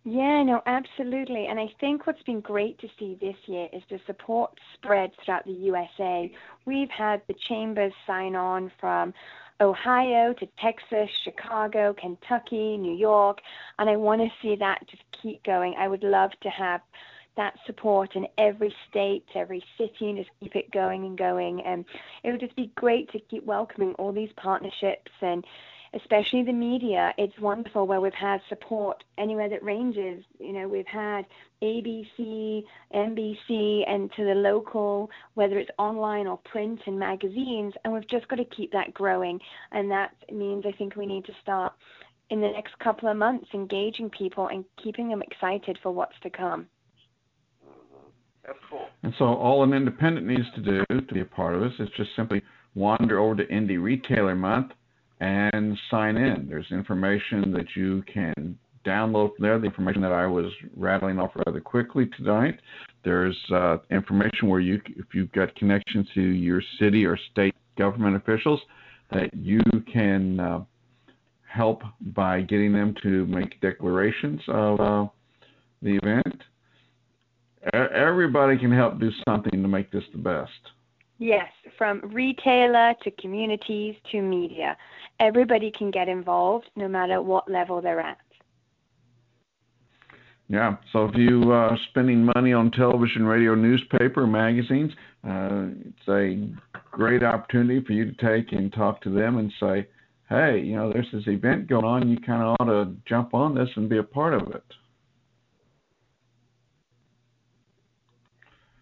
[0.04, 1.48] Yeah, no, absolutely.
[1.48, 5.46] And I think what's been great to see this year is the support spread throughout
[5.46, 6.32] the USA.
[6.66, 9.14] We've had the chambers sign on from
[9.62, 13.40] Ohio to Texas, Chicago, Kentucky, New York,
[13.80, 15.74] and I want to see that just keep going.
[15.80, 16.82] I would love to have
[17.38, 21.62] that support in every state, every city, and just keep it going and going.
[21.62, 21.86] And
[22.24, 25.46] it would just be great to keep welcoming all these partnerships and
[25.96, 27.14] especially the media.
[27.18, 30.24] It's wonderful where we've had support anywhere that ranges.
[30.40, 31.26] You know, we've had
[31.62, 32.64] ABC,
[32.94, 38.28] NBC, and to the local, whether it's online or print and magazines, and we've just
[38.28, 39.40] got to keep that growing.
[39.72, 41.74] And that means I think we need to start
[42.30, 46.30] in the next couple of months engaging people and keeping them excited for what's to
[46.30, 46.68] come.
[48.70, 48.86] Cool.
[49.04, 51.90] And so all an independent needs to do to be a part of this is
[51.98, 52.42] just simply
[52.76, 54.72] wander over to Indie Retailer Month
[55.20, 56.48] and sign in.
[56.48, 61.32] There's information that you can download from there, the information that I was rattling off
[61.46, 62.60] rather quickly tonight.
[63.04, 68.16] There's uh, information where you, if you've got connection to your city or state government
[68.16, 68.60] officials,
[69.12, 70.64] that you can uh,
[71.48, 71.82] help
[72.14, 75.06] by getting them to make declarations of uh,
[75.82, 76.42] the event.
[77.74, 80.52] Everybody can help do something to make this the best.
[81.18, 84.76] Yes, from retailer to communities to media.
[85.20, 88.18] Everybody can get involved no matter what level they're at.
[90.48, 94.92] Yeah, so if you are uh, spending money on television, radio, newspaper, magazines,
[95.28, 96.48] uh, it's a
[96.92, 99.88] great opportunity for you to take and talk to them and say,
[100.30, 102.10] hey, you know, there's this event going on.
[102.10, 104.64] You kind of ought to jump on this and be a part of it.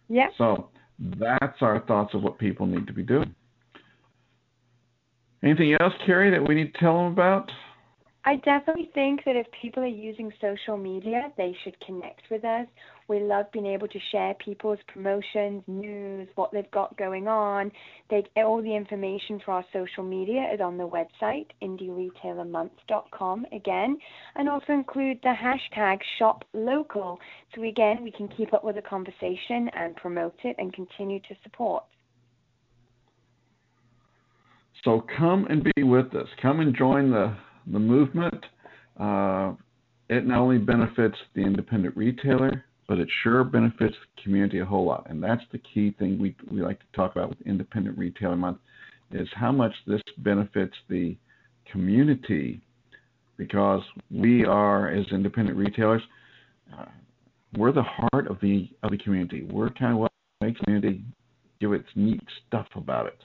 [0.10, 0.28] Yeah.
[0.38, 0.70] So
[1.20, 3.34] that's our thoughts of what people need to be doing.
[5.44, 7.52] Anything else, Kerry, that we need to tell them about?
[8.26, 12.66] I definitely think that if people are using social media, they should connect with us.
[13.08, 17.72] We love being able to share people's promotions, news, what they've got going on.
[18.10, 23.98] They, all the information for our social media is on the website, indieretailermonth.com again,
[24.36, 27.18] and also include the hashtag ShopLocal.
[27.56, 31.36] So again, we can keep up with the conversation and promote it and continue to
[31.44, 31.84] support.
[34.84, 36.28] So come and be with us.
[36.42, 37.36] Come and join the
[37.72, 38.46] the movement,
[39.00, 39.54] uh,
[40.10, 44.86] it not only benefits the independent retailer, but it sure benefits the community a whole
[44.86, 45.08] lot.
[45.10, 48.58] And that's the key thing we, we like to talk about with Independent Retailer Month
[49.12, 51.16] is how much this benefits the
[51.72, 52.62] community
[53.38, 53.82] because
[54.12, 56.02] we are, as independent retailers,
[56.78, 56.86] uh,
[57.58, 59.44] we're the heart of the of the community.
[59.44, 60.12] We're kind of what
[60.42, 61.04] makes community
[61.60, 63.18] give its neat stuff about it.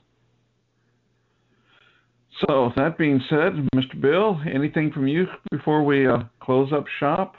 [2.46, 4.00] So that being said, Mr.
[4.00, 7.34] Bill, anything from you before we uh, close up shop?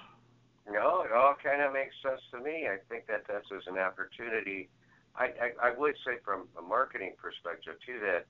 [0.70, 1.74] No, it all kind of
[2.04, 2.68] makes to me.
[2.68, 4.70] I think that that's as an opportunity.
[5.16, 8.26] I, I, I would say from a marketing perspective too that,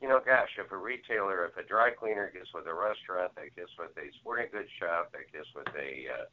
[0.00, 3.54] you know, gosh, if a retailer, if a dry cleaner gets with a restaurant, that
[3.54, 6.26] gets with a sporting goods shop, that gets with a uh,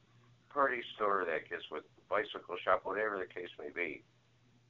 [0.50, 4.02] party store, that gets with bicycle shop, whatever the case may be,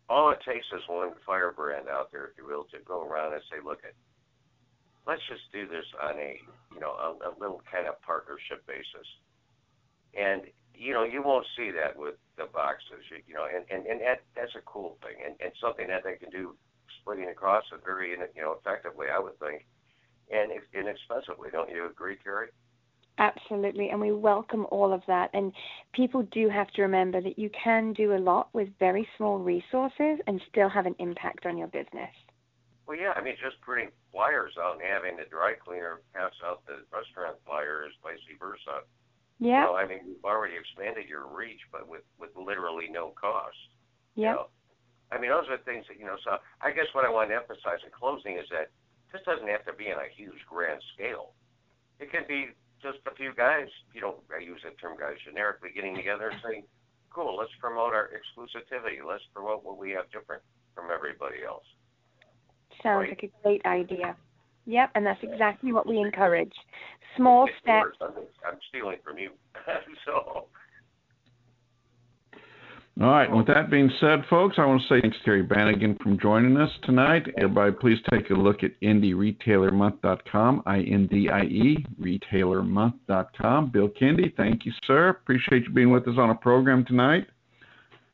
[0.10, 3.43] all it takes is one firebrand out there, if you will, to go around and
[3.47, 3.93] say, look, at
[5.07, 6.38] let's just do this on a
[6.74, 9.07] you know a, a little kind of partnership basis.
[10.18, 10.43] And
[10.74, 14.01] you know you won't see that with the boxes, you, you know, and and and
[14.01, 16.55] that, that's a cool thing, and and something that they can do
[17.01, 19.66] splitting across it very you know effectively, I would think,
[20.32, 21.49] and inexpensively.
[21.51, 22.47] Don't you agree, Kerry?
[23.20, 25.30] Absolutely, and we welcome all of that.
[25.34, 25.51] And
[25.93, 30.20] people do have to remember that you can do a lot with very small resources
[30.26, 32.16] and still have an impact on your business.
[32.88, 36.66] Well, yeah, I mean, just printing flyers out and having the dry cleaner pass out
[36.66, 38.88] the restaurant flyers, vice versa.
[39.39, 39.63] Yeah.
[39.63, 43.55] Know, I mean, you've already expanded your reach, but with with literally no cost.
[44.15, 44.29] Yeah.
[44.31, 44.47] You know?
[45.11, 46.17] I mean, those are things that you know.
[46.23, 48.69] So I guess what I want to emphasize in closing is that
[49.11, 51.33] this doesn't have to be on a huge grand scale.
[51.99, 55.71] It can be just a few guys, you know, I use that term guys generically,
[55.75, 56.63] getting together and saying,
[57.09, 59.03] cool, let's promote our exclusivity.
[59.05, 60.41] Let's promote what we have different
[60.75, 61.65] from everybody else.
[62.81, 63.09] Sounds Right.
[63.09, 64.15] like a great idea.
[64.70, 66.53] Yep, and that's exactly what we encourage.
[67.17, 67.97] Small It's steps.
[68.01, 69.32] I'm, I'm stealing from you.
[70.05, 70.45] so,
[73.01, 73.32] All right.
[73.32, 76.55] With that being said, folks, I want to say thanks to Kerry Bannigan for joining
[76.55, 77.26] us tonight.
[77.38, 83.72] Everybody, please take a look at indieretailermonth.com, I-N-D-I-E, retailermonth.com.
[83.72, 85.09] Bill Kendi, thank you, sir.
[85.09, 87.26] Appreciate you being with us on a program tonight.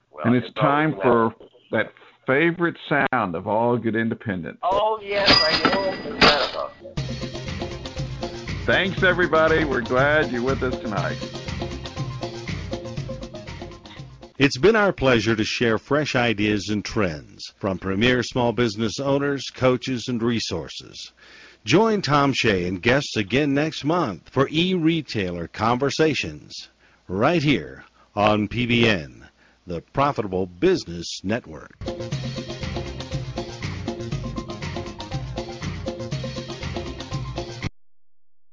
[0.09, 1.35] well, and it's time always for
[1.71, 1.87] that
[2.25, 4.59] favorite sound of all good independents.
[4.63, 6.24] Oh, yes, I know.
[8.65, 9.63] Thanks, everybody.
[9.63, 11.19] We're glad you're with us tonight.
[14.39, 19.51] It's been our pleasure to share fresh ideas and trends from premier small business owners,
[19.53, 21.13] coaches, and resources.
[21.63, 26.69] Join Tom Shea and guests again next month for e-retailer conversations
[27.07, 27.85] right here
[28.15, 29.27] on PBN,
[29.67, 31.75] the Profitable Business Network.